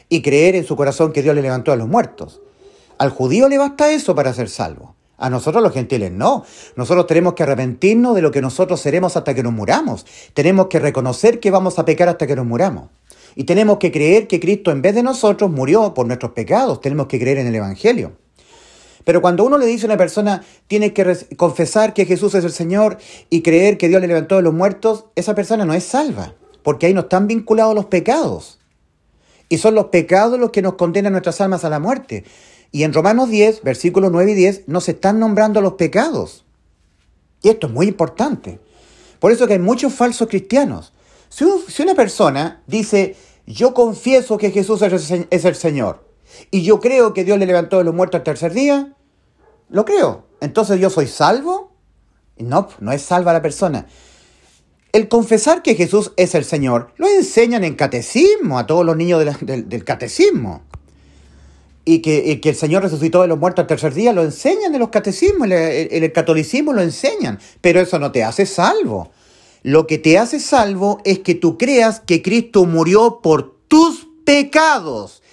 y 0.10 0.22
creer 0.22 0.56
en 0.56 0.66
su 0.66 0.76
corazón 0.76 1.14
que 1.14 1.22
Dios 1.22 1.36
le 1.36 1.42
levantó 1.42 1.72
a 1.72 1.76
los 1.76 1.88
muertos. 1.88 2.42
Al 2.98 3.10
judío 3.10 3.50
le 3.50 3.58
basta 3.58 3.92
eso 3.92 4.16
para 4.16 4.34
ser 4.34 4.50
salvo. 4.50 4.96
A 5.18 5.30
nosotros 5.30 5.64
los 5.64 5.74
gentiles 5.74 6.12
no. 6.12 6.44
Nosotros 6.76 7.08
tenemos 7.08 7.34
que 7.34 7.44
arrepentirnos 7.44 8.16
de 8.16 8.22
lo 8.22 8.32
que 8.32 8.42
nosotros 8.42 8.82
seremos 8.82 9.16
hasta 9.16 9.34
que 9.34 9.44
nos 9.44 9.54
muramos. 9.54 10.06
Tenemos 10.34 10.68
que 10.68 10.80
reconocer 10.80 11.40
que 11.40 11.52
vamos 11.52 11.80
a 11.80 11.86
pecar 11.86 12.10
hasta 12.10 12.28
que 12.28 12.36
nos 12.36 12.46
muramos. 12.46 12.90
Y 13.36 13.44
tenemos 13.44 13.78
que 13.78 13.92
creer 13.92 14.28
que 14.28 14.40
Cristo 14.40 14.72
en 14.72 14.82
vez 14.82 14.96
de 14.96 15.04
nosotros 15.04 15.52
murió 15.52 15.94
por 15.94 16.08
nuestros 16.08 16.32
pecados. 16.32 16.82
Tenemos 16.82 17.08
que 17.08 17.20
creer 17.20 17.38
en 17.38 17.48
el 17.48 17.56
Evangelio. 17.56 18.14
Pero 19.04 19.22
cuando 19.22 19.44
uno 19.44 19.58
le 19.58 19.68
dice 19.68 19.86
a 19.86 19.90
una 19.90 19.98
persona, 19.98 20.44
tiene 20.68 20.94
que 20.94 21.28
confesar 21.38 21.94
que 21.94 22.06
Jesús 22.06 22.34
es 22.34 22.44
el 22.44 22.52
Señor 22.52 22.98
y 23.30 23.42
creer 23.42 23.78
que 23.78 23.88
Dios 23.88 24.02
le 24.02 24.08
levantó 24.08 24.38
de 24.38 24.42
los 24.42 24.54
muertos, 24.54 25.06
esa 25.16 25.36
persona 25.36 25.64
no 25.64 25.74
es 25.74 25.84
salva, 25.84 26.34
porque 26.64 26.88
ahí 26.88 26.94
no 26.94 27.02
están 27.02 27.28
vinculados 27.28 27.76
los 27.76 27.86
pecados. 27.86 28.60
Y 29.48 29.60
son 29.60 29.76
los 29.76 29.86
pecados 29.86 30.40
los 30.40 30.50
que 30.50 30.64
nos 30.64 30.74
condenan 30.74 31.12
nuestras 31.12 31.40
almas 31.40 31.64
a 31.64 31.70
la 31.70 31.80
muerte. 31.80 32.24
Y 32.72 32.84
en 32.84 32.94
Romanos 32.94 33.30
10, 33.30 33.62
versículos 33.62 34.12
9 34.12 34.32
y 34.32 34.36
10, 34.36 34.64
nos 34.68 34.90
están 34.90 35.20
nombrando 35.20 35.62
los 35.62 35.74
pecados. 35.74 36.46
Y 37.44 37.50
esto 37.50 37.68
es 37.68 37.74
muy 37.74 37.88
importante. 37.88 38.60
Por 39.20 39.32
eso 39.32 39.46
que 39.46 39.54
hay 39.54 39.60
muchos 39.60 39.94
falsos 39.94 40.28
cristianos. 40.28 40.94
Si, 41.30 41.44
una 41.82 41.96
persona 41.96 42.64
dice, 42.68 43.16
yo 43.46 43.74
confieso 43.74 44.38
que 44.38 44.52
Jesús 44.52 44.82
es 44.82 45.46
el 45.46 45.56
Señor, 45.56 46.06
y 46.52 46.64
yo 46.64 46.80
creo 46.80 47.14
que 47.14 47.24
Dios 47.24 47.38
le 47.40 47.46
levantó 47.46 47.78
de 47.78 47.84
los 47.84 47.94
muertos 47.94 48.20
al 48.20 48.24
tercer 48.24 48.54
día, 48.54 48.94
lo 49.70 49.86
creo. 49.86 50.26
Entonces 50.42 50.80
yo 50.80 50.90
soy 50.90 51.08
salvo. 51.08 51.72
No, 52.38 52.68
no 52.80 52.92
es 52.92 53.02
salva 53.02 53.34
la 53.34 53.42
persona. 53.42 53.88
El 54.92 55.08
confesar 55.08 55.62
que 55.62 55.76
Jesús 55.76 56.14
es 56.16 56.36
el 56.36 56.46
Señor 56.46 56.94
lo 56.98 57.08
enseñan 57.08 57.64
en 57.64 57.76
catecismo 57.76 58.60
a 58.60 58.66
todos 58.66 58.86
los 58.86 58.96
niños 58.96 59.24
del, 59.42 59.84
catecismo. 59.84 60.64
Y 61.84 62.00
que, 62.00 62.40
el 62.44 62.56
Señor 62.56 62.84
resucitó 62.84 63.22
de 63.22 63.28
los 63.28 63.38
muertos 63.38 63.64
al 63.64 63.68
tercer 63.68 63.94
día 63.94 64.14
lo 64.14 64.24
enseñan 64.24 64.74
en 64.74 64.80
los 64.80 64.90
catecismos, 64.90 65.46
el, 65.48 65.54
en 65.54 66.04
el 66.04 66.12
catolicismo 66.12 66.74
lo 66.74 66.82
enseñan. 66.82 67.40
Pero 67.62 67.80
eso 67.80 68.00
no 68.00 68.12
te 68.12 68.24
hace 68.24 68.46
salvo. 68.46 69.12
Lo 69.66 69.88
que 69.88 69.98
te 69.98 70.20
hace 70.20 70.40
salvo 70.40 71.02
es 71.06 71.20
que 71.20 71.34
tú 71.34 71.58
creas 71.58 72.00
que 72.00 72.22
Cristo 72.22 72.66
murió 72.66 73.20
por 73.24 73.56
tus 73.68 74.08
pecados 74.24 75.24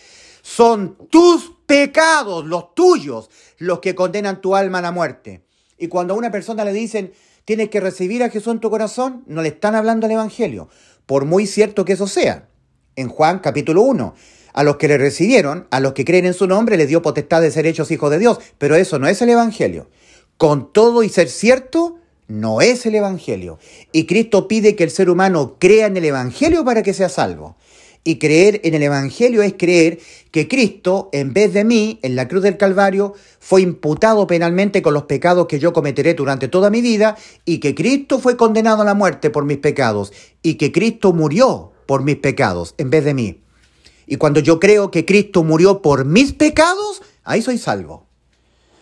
son 0.43 0.97
tus 1.11 1.53
pecados, 1.67 2.47
los 2.47 2.75
tuyos, 2.75 3.29
los 3.59 3.81
que 3.81 3.95
condenan 3.95 4.41
tu 4.41 4.57
alma 4.57 4.79
a 4.79 4.83
la 4.83 4.91
muerte. 4.91 5.45
Y 5.77 5.89
cuando 5.89 6.15
a 6.15 6.17
una 6.17 6.31
persona 6.31 6.65
le 6.65 6.73
dicen, 6.73 7.13
tienes 7.45 7.69
que 7.69 7.81
recibir 7.81 8.23
a 8.23 8.31
Jesús 8.31 8.55
en 8.55 8.61
tu 8.61 8.71
corazón, 8.71 9.23
no 9.27 9.43
le 9.43 9.49
están 9.49 9.75
hablando 9.75 10.07
al 10.07 10.13
Evangelio, 10.13 10.71
por 11.05 11.27
muy 11.27 11.47
cierto 11.47 11.85
que 11.85 11.93
eso 11.93 12.07
sea. 12.07 12.49
En 12.97 13.09
Juan 13.09 13.39
capítulo 13.41 13.83
1, 13.83 14.15
a 14.55 14.63
los 14.65 14.77
que 14.77 14.89
le 14.89 14.97
recibieron, 14.97 15.67
a 15.71 15.81
los 15.81 15.93
que 15.93 16.07
creen 16.07 16.25
en 16.25 16.35
su 16.35 16.47
nombre, 16.47 16.79
les 16.79 16.89
dio 16.89 17.03
potestad 17.03 17.43
de 17.43 17.51
ser 17.51 17.67
hechos 17.67 17.91
hijos 17.91 18.11
de 18.11 18.19
Dios. 18.19 18.39
Pero 18.57 18.77
eso 18.77 18.99
no 18.99 19.09
es 19.09 19.21
el 19.21 19.29
Evangelio. 19.29 19.91
Con 20.39 20.73
todo 20.73 21.03
y 21.03 21.09
ser 21.09 21.29
cierto, 21.29 21.99
no 22.33 22.63
es 22.63 22.87
el 22.87 22.95
Evangelio. 22.95 23.59
Y 23.93 24.07
Cristo 24.07 24.49
pide 24.49 24.75
que 24.75 24.85
el 24.85 24.91
ser 24.91 25.11
humano 25.11 25.57
crea 25.59 25.87
en 25.87 25.97
el 25.99 26.05
Evangelio 26.07 26.65
para 26.65 26.83
que 26.83 26.95
sea 26.95 27.11
salvo. 27.11 27.57
Y 28.05 28.19
creer 28.19 28.61
en 28.65 28.75
el 28.75 28.83
Evangelio 28.83 29.43
es 29.43 29.53
creer 29.53 30.01
que 30.31 30.49
Cristo, 30.49 31.11
en 31.13 31.35
vez 31.35 31.53
de 31.53 31.63
mí, 31.63 32.01
en 32.03 32.17
la 32.17 32.27
cruz 32.27 32.43
del 32.43 32.57
Calvario, 32.57 33.15
fue 33.39 33.61
imputado 33.61 34.27
penalmente 34.27 34.81
con 34.81 34.95
los 34.95 35.05
pecados 35.05 35.47
que 35.47 35.59
yo 35.59 35.73
cometeré 35.73 36.15
durante 36.15 36.49
toda 36.49 36.71
mi 36.71 36.81
vida 36.81 37.17
y 37.45 37.59
que 37.59 37.75
Cristo 37.75 38.19
fue 38.19 38.37
condenado 38.37 38.83
a 38.83 38.87
la 38.87 38.95
muerte 38.95 39.29
por 39.29 39.45
mis 39.45 39.59
pecados 39.59 40.13
y 40.43 40.55
que 40.55 40.73
Cristo 40.73 41.13
murió 41.13 41.73
por 41.87 42.03
mis 42.03 42.17
pecados 42.17 42.75
en 42.79 42.89
vez 42.91 43.05
de 43.05 43.15
mí. 43.15 43.41
Y 44.07 44.17
cuando 44.17 44.41
yo 44.41 44.59
creo 44.59 44.91
que 44.91 45.05
Cristo 45.05 45.45
murió 45.45 45.83
por 45.83 46.07
mis 46.07 46.33
pecados, 46.33 47.03
ahí 47.25 47.43
soy 47.43 47.59
salvo. 47.59 48.07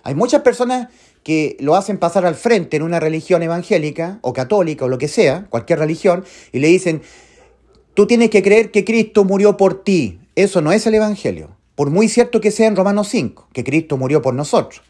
Hay 0.03 0.15
muchas 0.15 0.43
personas 0.43 0.89
que 1.23 1.57
lo 1.61 1.77
hacen 1.77 1.99
pasar 1.99 2.25
al 2.27 2.35
frente 2.35 2.77
en 2.77 2.83
una 2.83 3.01
religión 3.01 3.43
evangélica 3.43 4.19
o 4.23 4.33
católica 4.33 4.85
o 4.85 4.89
lo 4.89 4.99
que 4.99 5.09
sea, 5.09 5.47
cualquier 5.51 5.79
religión, 5.79 6.25
y 6.53 6.61
le 6.61 6.69
dicen, 6.69 7.03
Tú 7.95 8.07
tienes 8.07 8.31
que 8.31 8.43
creer 8.43 8.71
que 8.71 8.85
Cristo 8.85 9.25
murió 9.25 9.57
por 9.57 9.83
ti. 9.83 10.21
Eso 10.37 10.61
no 10.61 10.73
es 10.73 10.87
el 10.87 10.95
Evangelio. 10.95 11.57
Por 11.75 11.91
muy 11.91 12.09
cierto 12.09 12.41
que 12.41 12.51
sea 12.51 12.69
en 12.69 12.77
Romanos 12.77 13.09
5, 13.09 13.49
que 13.53 13.65
Cristo 13.65 13.97
murió 13.97 14.23
por 14.23 14.33
nosotros. 14.33 14.83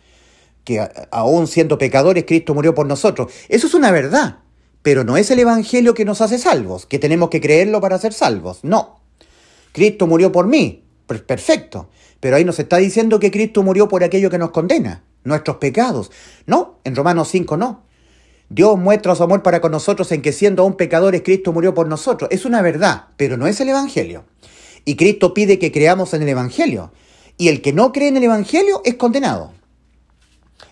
Que 0.65 0.87
aún 1.11 1.47
siendo 1.47 1.79
pecadores, 1.79 2.25
Cristo 2.25 2.55
murió 2.55 2.75
por 2.75 2.87
nosotros. 2.87 3.33
Eso 3.49 3.67
es 3.67 3.75
una 3.75 3.91
verdad. 3.91 4.39
Pero 4.83 5.05
no 5.05 5.17
es 5.17 5.31
el 5.31 5.39
Evangelio 5.39 5.95
que 5.95 6.05
nos 6.05 6.21
hace 6.21 6.39
salvos, 6.39 6.87
que 6.87 6.99
tenemos 6.99 7.31
que 7.31 7.41
creerlo 7.41 7.81
para 7.81 7.99
ser 7.99 8.13
salvos. 8.13 8.61
No. 8.63 9.01
Cristo 9.73 10.07
murió 10.07 10.31
por 10.31 10.47
mí. 10.47 10.85
Perfecto. 11.19 11.89
Pero 12.21 12.37
ahí 12.37 12.45
nos 12.45 12.59
está 12.59 12.77
diciendo 12.77 13.19
que 13.19 13.31
Cristo 13.31 13.63
murió 13.63 13.89
por 13.89 14.05
aquello 14.05 14.31
que 14.31 14.39
nos 14.39 14.51
condena, 14.51 15.03
nuestros 15.25 15.57
pecados. 15.57 16.11
No, 16.47 16.79
en 16.85 16.95
Romanos 16.95 17.29
5 17.29 17.57
no. 17.57 17.85
Dios 18.49 18.79
muestra 18.79 19.15
su 19.15 19.23
amor 19.23 19.43
para 19.43 19.61
con 19.61 19.73
nosotros 19.73 20.11
en 20.13 20.23
que 20.23 20.33
siendo 20.33 20.63
aún 20.63 20.77
pecadores 20.77 21.23
Cristo 21.23 21.53
murió 21.53 21.73
por 21.73 21.89
nosotros. 21.89 22.29
Es 22.33 22.45
una 22.45 22.63
verdad, 22.63 23.07
pero 23.17 23.37
no 23.37 23.47
es 23.47 23.61
el 23.61 23.69
Evangelio. 23.69 24.25
Y 24.85 24.97
Cristo 24.97 25.35
pide 25.35 25.59
que 25.59 25.73
creamos 25.73 26.15
en 26.15 26.23
el 26.23 26.29
Evangelio. 26.29 26.93
Y 27.39 27.49
el 27.49 27.63
que 27.63 27.73
no 27.73 27.93
cree 27.93 28.09
en 28.09 28.17
el 28.17 28.25
Evangelio 28.25 28.83
es 28.85 28.97
condenado. 28.97 29.53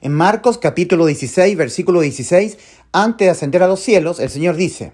En 0.01 0.13
Marcos 0.13 0.59
capítulo 0.59 1.07
16, 1.07 1.57
versículo 1.57 2.01
16, 2.01 2.59
antes 2.93 3.27
de 3.27 3.31
ascender 3.31 3.63
a 3.63 3.69
los 3.69 3.81
cielos, 3.81 4.21
el 4.21 4.29
Señor 4.29 4.57
dice, 4.57 4.93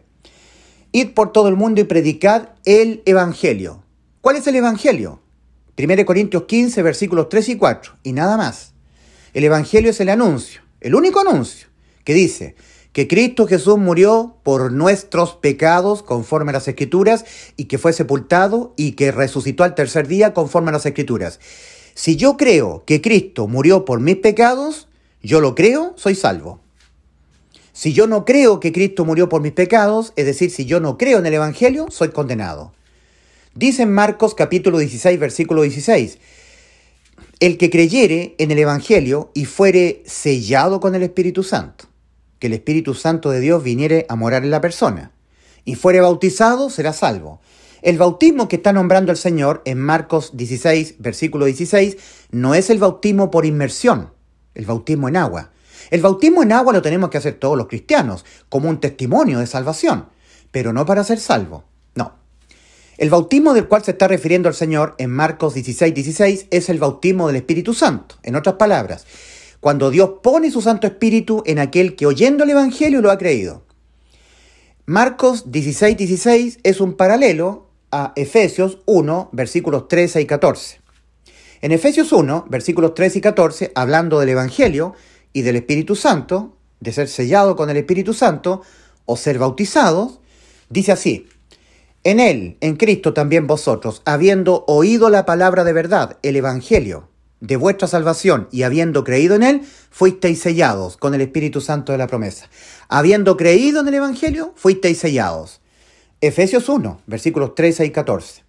Id 0.93 1.15
por 1.15 1.33
todo 1.33 1.49
el 1.49 1.57
mundo 1.57 1.81
y 1.81 1.85
predicad 1.85 2.51
el 2.65 3.03
Evangelio. 3.05 3.83
¿Cuál 4.21 4.37
es 4.37 4.47
el 4.47 4.57
Evangelio? 4.57 5.24
1 5.77 6.07
Corintios 6.07 6.45
15, 6.45 6.83
versículos 6.83 7.29
3 7.29 7.49
y 7.49 7.57
4, 7.57 7.93
y 8.05 8.13
nada 8.13 8.37
más. 8.37 8.73
El 9.33 9.43
Evangelio 9.43 9.91
es 9.91 10.01
el 10.01 10.09
anuncio, 10.09 10.61
el 10.81 10.95
único 10.95 11.21
anuncio, 11.21 11.67
que 12.05 12.15
dice, 12.15 12.55
que 12.93 13.09
Cristo 13.09 13.49
Jesús 13.49 13.77
murió 13.77 14.37
por 14.45 14.71
nuestros 14.71 15.35
pecados 15.35 16.05
conforme 16.05 16.51
a 16.51 16.53
las 16.53 16.69
Escrituras 16.69 17.25
y 17.57 17.65
que 17.65 17.77
fue 17.77 17.93
sepultado 17.93 18.73
y 18.77 18.93
que 18.93 19.11
resucitó 19.11 19.65
al 19.65 19.75
tercer 19.75 20.07
día 20.07 20.33
conforme 20.33 20.69
a 20.69 20.75
las 20.75 20.87
Escrituras. 20.87 21.41
Si 21.95 22.15
yo 22.15 22.37
creo 22.37 22.85
que 22.87 23.01
Cristo 23.01 23.49
murió 23.49 23.85
por 23.85 23.99
mis 23.99 24.17
pecados, 24.17 24.87
yo 25.25 25.41
lo 25.41 25.57
creo, 25.57 25.95
soy 25.97 26.15
salvo. 26.15 26.61
Si 27.73 27.93
yo 27.93 28.07
no 28.07 28.25
creo 28.25 28.61
que 28.61 28.71
Cristo 28.71 29.05
murió 29.05 29.29
por 29.29 29.43
mis 29.43 29.53
pecados, 29.53 30.13
es 30.15 30.27
decir, 30.27 30.53
si 30.53 30.65
yo 30.65 30.79
no 30.79 30.97
creo 30.97 31.19
en 31.19 31.27
el 31.27 31.35
Evangelio, 31.35 31.87
soy 31.91 32.11
condenado. 32.11 32.73
Dice 33.55 33.87
Marcos 33.87 34.35
capítulo 34.35 34.79
16, 34.79 35.19
versículo 35.19 35.63
16, 35.63 36.19
el 37.41 37.57
que 37.57 37.71
creyere 37.71 38.35
en 38.39 38.51
el 38.51 38.59
Evangelio 38.59 39.31
y 39.35 39.45
fuere 39.45 40.03
sellado 40.07 40.81
con 40.81 40.95
el 40.95 41.03
Espíritu 41.03 41.43
Santo 41.43 41.87
que 42.45 42.49
el 42.49 42.53
Espíritu 42.53 42.93
Santo 42.93 43.31
de 43.31 43.41
Dios 43.41 43.63
viniere 43.63 44.05
a 44.11 44.17
morar 44.17 44.45
en 44.45 44.51
la 44.51 44.61
persona 44.61 45.13
y 45.65 45.77
fuere 45.77 46.03
bautizado, 46.03 46.69
será 46.69 46.93
salvo. 46.93 47.41
El 47.81 47.97
bautismo 47.97 48.49
que 48.49 48.57
está 48.57 48.73
nombrando 48.75 49.13
el 49.13 49.17
Señor 49.17 49.63
en 49.65 49.79
Marcos 49.79 50.37
16, 50.37 50.97
versículo 50.99 51.47
16, 51.47 51.97
no 52.33 52.55
es 52.55 52.69
el 52.69 52.79
bautismo 52.79 53.31
por 53.31 53.47
inmersión, 53.47 54.11
el 54.55 54.67
bautismo 54.67 55.09
en 55.09 55.17
agua. 55.17 55.53
El 55.91 56.03
bautismo 56.03 56.43
en 56.43 56.53
agua 56.53 56.75
lo 56.75 56.83
tenemos 56.83 57.09
que 57.09 57.17
hacer 57.17 57.35
todos 57.35 57.57
los 57.57 57.69
cristianos, 57.69 58.27
como 58.51 58.69
un 58.69 58.79
testimonio 58.79 59.39
de 59.39 59.47
salvación, 59.47 60.11
pero 60.51 60.75
no 60.75 60.85
para 60.85 61.03
ser 61.03 61.21
salvo. 61.21 61.65
El 62.97 63.11
bautismo 63.11 63.55
del 63.55 63.67
cual 63.67 63.83
se 63.83 63.91
está 63.93 64.07
refiriendo 64.07 64.49
el 64.49 64.55
Señor 64.55 64.95
en 64.99 65.11
Marcos 65.11 65.55
16, 65.55 65.93
16 65.93 66.47
es 66.51 66.69
el 66.69 66.79
bautismo 66.79 67.27
del 67.27 67.37
Espíritu 67.37 67.75
Santo. 67.75 68.17
En 68.23 68.37
otras 68.37 68.55
palabras, 68.55 69.05
cuando 69.59 69.91
Dios 69.91 70.13
pone 70.23 70.51
su 70.51 70.63
Santo 70.63 70.87
Espíritu 70.87 71.43
en 71.47 71.59
aquel 71.59 71.97
que 71.97 72.07
oyendo 72.07 72.45
el 72.45 72.51
Evangelio 72.51 73.01
lo 73.01 73.11
ha 73.11 73.19
creído. 73.19 73.65
Marcos 74.87 75.51
16, 75.51 75.97
16 75.97 76.59
es 76.63 76.81
un 76.81 76.95
paralelo 76.95 77.71
a 77.91 78.13
Efesios 78.15 78.79
1, 78.87 79.31
versículos 79.33 79.89
13 79.89 80.21
y 80.21 80.27
14. 80.27 80.81
En 81.63 81.73
Efesios 81.73 82.13
1, 82.13 82.47
versículos 82.49 82.95
13 82.95 83.19
y 83.19 83.21
14, 83.23 83.73
hablando 83.75 84.21
del 84.21 84.29
Evangelio 84.29 84.95
y 85.33 85.43
del 85.43 85.57
Espíritu 85.57 85.97
Santo, 85.97 86.57
de 86.81 86.93
ser 86.93 87.09
sellado 87.09 87.57
con 87.57 87.71
el 87.71 87.79
Espíritu 87.79 88.13
Santo 88.13 88.61
o 89.07 89.17
ser 89.17 89.39
bautizados, 89.39 90.21
dice 90.69 90.93
así, 90.93 91.27
en 92.05 92.21
Él, 92.21 92.59
en 92.61 92.77
Cristo 92.77 93.15
también 93.15 93.47
vosotros, 93.47 94.03
habiendo 94.05 94.65
oído 94.67 95.09
la 95.09 95.25
palabra 95.25 95.65
de 95.65 95.73
verdad, 95.73 96.19
el 96.23 96.37
Evangelio, 96.37 97.09
de 97.41 97.57
vuestra 97.57 97.89
salvación 97.89 98.47
y 98.53 98.63
habiendo 98.63 99.05
creído 99.05 99.35
en 99.35 99.43
Él, 99.43 99.63
fuisteis 99.91 100.41
sellados 100.41 100.99
con 100.99 101.15
el 101.15 101.23
Espíritu 101.23 101.63
Santo 101.63 101.93
de 101.93 101.99
la 101.99 102.07
promesa. 102.07 102.49
Habiendo 102.89 103.39
creído 103.39 103.81
en 103.81 103.89
el 103.89 103.95
Evangelio, 103.95 104.53
fuisteis 104.55 104.99
sellados. 104.99 105.63
Efesios 106.21 106.69
1, 106.69 107.01
versículos 107.07 107.55
13 107.55 107.87
y 107.87 107.91
14. 107.91 108.45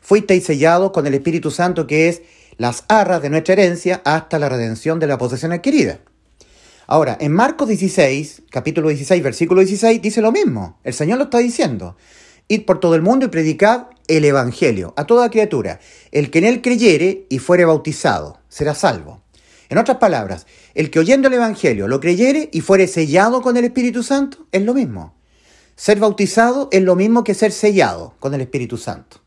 Fuisteis 0.00 0.44
sellados 0.44 0.90
con 0.92 1.06
el 1.06 1.14
Espíritu 1.14 1.50
Santo 1.50 1.86
que 1.86 2.08
es 2.08 2.22
las 2.56 2.84
arras 2.88 3.20
de 3.20 3.28
nuestra 3.28 3.52
herencia 3.52 4.00
hasta 4.04 4.38
la 4.38 4.48
redención 4.48 4.98
de 5.00 5.06
la 5.06 5.18
posesión 5.18 5.52
adquirida. 5.52 6.00
Ahora, 6.86 7.18
en 7.20 7.32
Marcos 7.32 7.68
16, 7.68 8.44
capítulo 8.50 8.88
16, 8.88 9.22
versículo 9.22 9.60
16, 9.60 10.00
dice 10.00 10.22
lo 10.22 10.32
mismo. 10.32 10.78
El 10.84 10.94
Señor 10.94 11.18
lo 11.18 11.24
está 11.24 11.38
diciendo. 11.38 11.96
Id 12.48 12.64
por 12.64 12.80
todo 12.80 12.94
el 12.94 13.02
mundo 13.02 13.26
y 13.26 13.28
predicad 13.28 13.88
el 14.08 14.24
Evangelio 14.24 14.94
a 14.96 15.04
toda 15.06 15.30
criatura. 15.30 15.80
El 16.12 16.30
que 16.30 16.38
en 16.38 16.44
él 16.44 16.62
creyere 16.62 17.26
y 17.28 17.38
fuere 17.38 17.64
bautizado 17.64 18.38
será 18.48 18.74
salvo. 18.74 19.22
En 19.68 19.78
otras 19.78 19.98
palabras, 19.98 20.46
el 20.74 20.90
que 20.90 21.00
oyendo 21.00 21.28
el 21.28 21.34
Evangelio 21.34 21.88
lo 21.88 21.98
creyere 21.98 22.48
y 22.52 22.60
fuere 22.60 22.86
sellado 22.86 23.42
con 23.42 23.56
el 23.56 23.64
Espíritu 23.64 24.02
Santo 24.02 24.46
es 24.52 24.62
lo 24.62 24.74
mismo. 24.74 25.14
Ser 25.74 25.98
bautizado 25.98 26.68
es 26.70 26.82
lo 26.82 26.94
mismo 26.94 27.24
que 27.24 27.34
ser 27.34 27.50
sellado 27.52 28.14
con 28.20 28.32
el 28.32 28.40
Espíritu 28.40 28.76
Santo. 28.78 29.20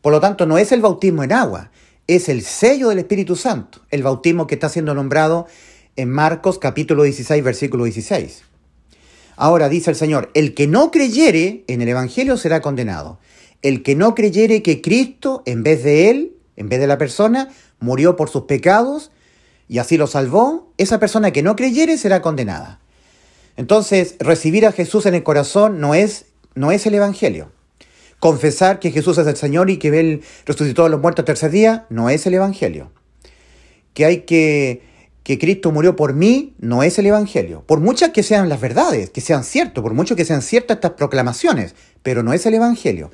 Por 0.00 0.12
lo 0.12 0.20
tanto, 0.20 0.46
no 0.46 0.58
es 0.58 0.72
el 0.72 0.80
bautismo 0.80 1.22
en 1.22 1.32
agua, 1.32 1.70
es 2.06 2.28
el 2.28 2.42
sello 2.42 2.88
del 2.88 3.00
Espíritu 3.00 3.36
Santo, 3.36 3.82
el 3.90 4.02
bautismo 4.02 4.46
que 4.46 4.54
está 4.54 4.68
siendo 4.68 4.94
nombrado 4.94 5.46
en 5.96 6.10
Marcos 6.10 6.58
capítulo 6.58 7.02
16, 7.02 7.44
versículo 7.44 7.84
16. 7.84 8.47
Ahora 9.40 9.68
dice 9.68 9.90
el 9.90 9.96
Señor, 9.96 10.30
el 10.34 10.52
que 10.52 10.66
no 10.66 10.90
creyere 10.90 11.62
en 11.68 11.80
el 11.80 11.88
Evangelio 11.88 12.36
será 12.36 12.60
condenado. 12.60 13.20
El 13.62 13.84
que 13.84 13.94
no 13.94 14.16
creyere 14.16 14.64
que 14.64 14.82
Cristo, 14.82 15.44
en 15.46 15.62
vez 15.62 15.84
de 15.84 16.10
él, 16.10 16.32
en 16.56 16.68
vez 16.68 16.80
de 16.80 16.88
la 16.88 16.98
persona, 16.98 17.48
murió 17.78 18.16
por 18.16 18.30
sus 18.30 18.42
pecados 18.42 19.12
y 19.68 19.78
así 19.78 19.96
lo 19.96 20.08
salvó, 20.08 20.72
esa 20.76 20.98
persona 20.98 21.30
que 21.30 21.44
no 21.44 21.54
creyere 21.54 21.98
será 21.98 22.20
condenada. 22.20 22.80
Entonces, 23.56 24.16
recibir 24.18 24.66
a 24.66 24.72
Jesús 24.72 25.06
en 25.06 25.14
el 25.14 25.22
corazón 25.22 25.80
no 25.80 25.94
es, 25.94 26.26
no 26.56 26.72
es 26.72 26.84
el 26.86 26.94
Evangelio. 26.94 27.52
Confesar 28.18 28.80
que 28.80 28.90
Jesús 28.90 29.18
es 29.18 29.26
el 29.28 29.36
Señor 29.36 29.70
y 29.70 29.76
que 29.76 29.96
Él 30.00 30.22
resucitó 30.46 30.84
a 30.84 30.88
los 30.88 31.00
muertos 31.00 31.22
el 31.22 31.26
tercer 31.26 31.52
día 31.52 31.86
no 31.90 32.10
es 32.10 32.26
el 32.26 32.34
Evangelio. 32.34 32.90
Que 33.94 34.04
hay 34.04 34.20
que 34.22 34.82
que 35.28 35.38
Cristo 35.38 35.72
murió 35.72 35.94
por 35.94 36.14
mí 36.14 36.54
no 36.58 36.82
es 36.82 36.98
el 36.98 37.04
Evangelio. 37.04 37.62
Por 37.66 37.80
muchas 37.80 38.12
que 38.12 38.22
sean 38.22 38.48
las 38.48 38.62
verdades, 38.62 39.10
que 39.10 39.20
sean 39.20 39.44
ciertas, 39.44 39.82
por 39.82 39.92
mucho 39.92 40.16
que 40.16 40.24
sean 40.24 40.40
ciertas 40.40 40.76
estas 40.76 40.92
proclamaciones, 40.92 41.74
pero 42.02 42.22
no 42.22 42.32
es 42.32 42.46
el 42.46 42.54
Evangelio. 42.54 43.10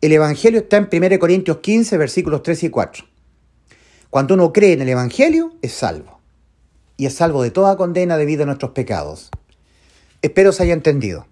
El 0.00 0.12
Evangelio 0.12 0.60
está 0.60 0.78
en 0.78 0.88
1 0.90 1.18
Corintios 1.18 1.58
15, 1.58 1.98
versículos 1.98 2.42
3 2.42 2.62
y 2.62 2.70
4. 2.70 3.04
Cuando 4.08 4.32
uno 4.32 4.50
cree 4.50 4.72
en 4.72 4.80
el 4.80 4.88
Evangelio, 4.88 5.56
es 5.60 5.72
salvo. 5.72 6.20
Y 6.96 7.04
es 7.04 7.12
salvo 7.12 7.42
de 7.42 7.50
toda 7.50 7.76
condena 7.76 8.16
debido 8.16 8.44
a 8.44 8.46
nuestros 8.46 8.70
pecados. 8.70 9.28
Espero 10.22 10.52
se 10.52 10.62
haya 10.62 10.72
entendido. 10.72 11.26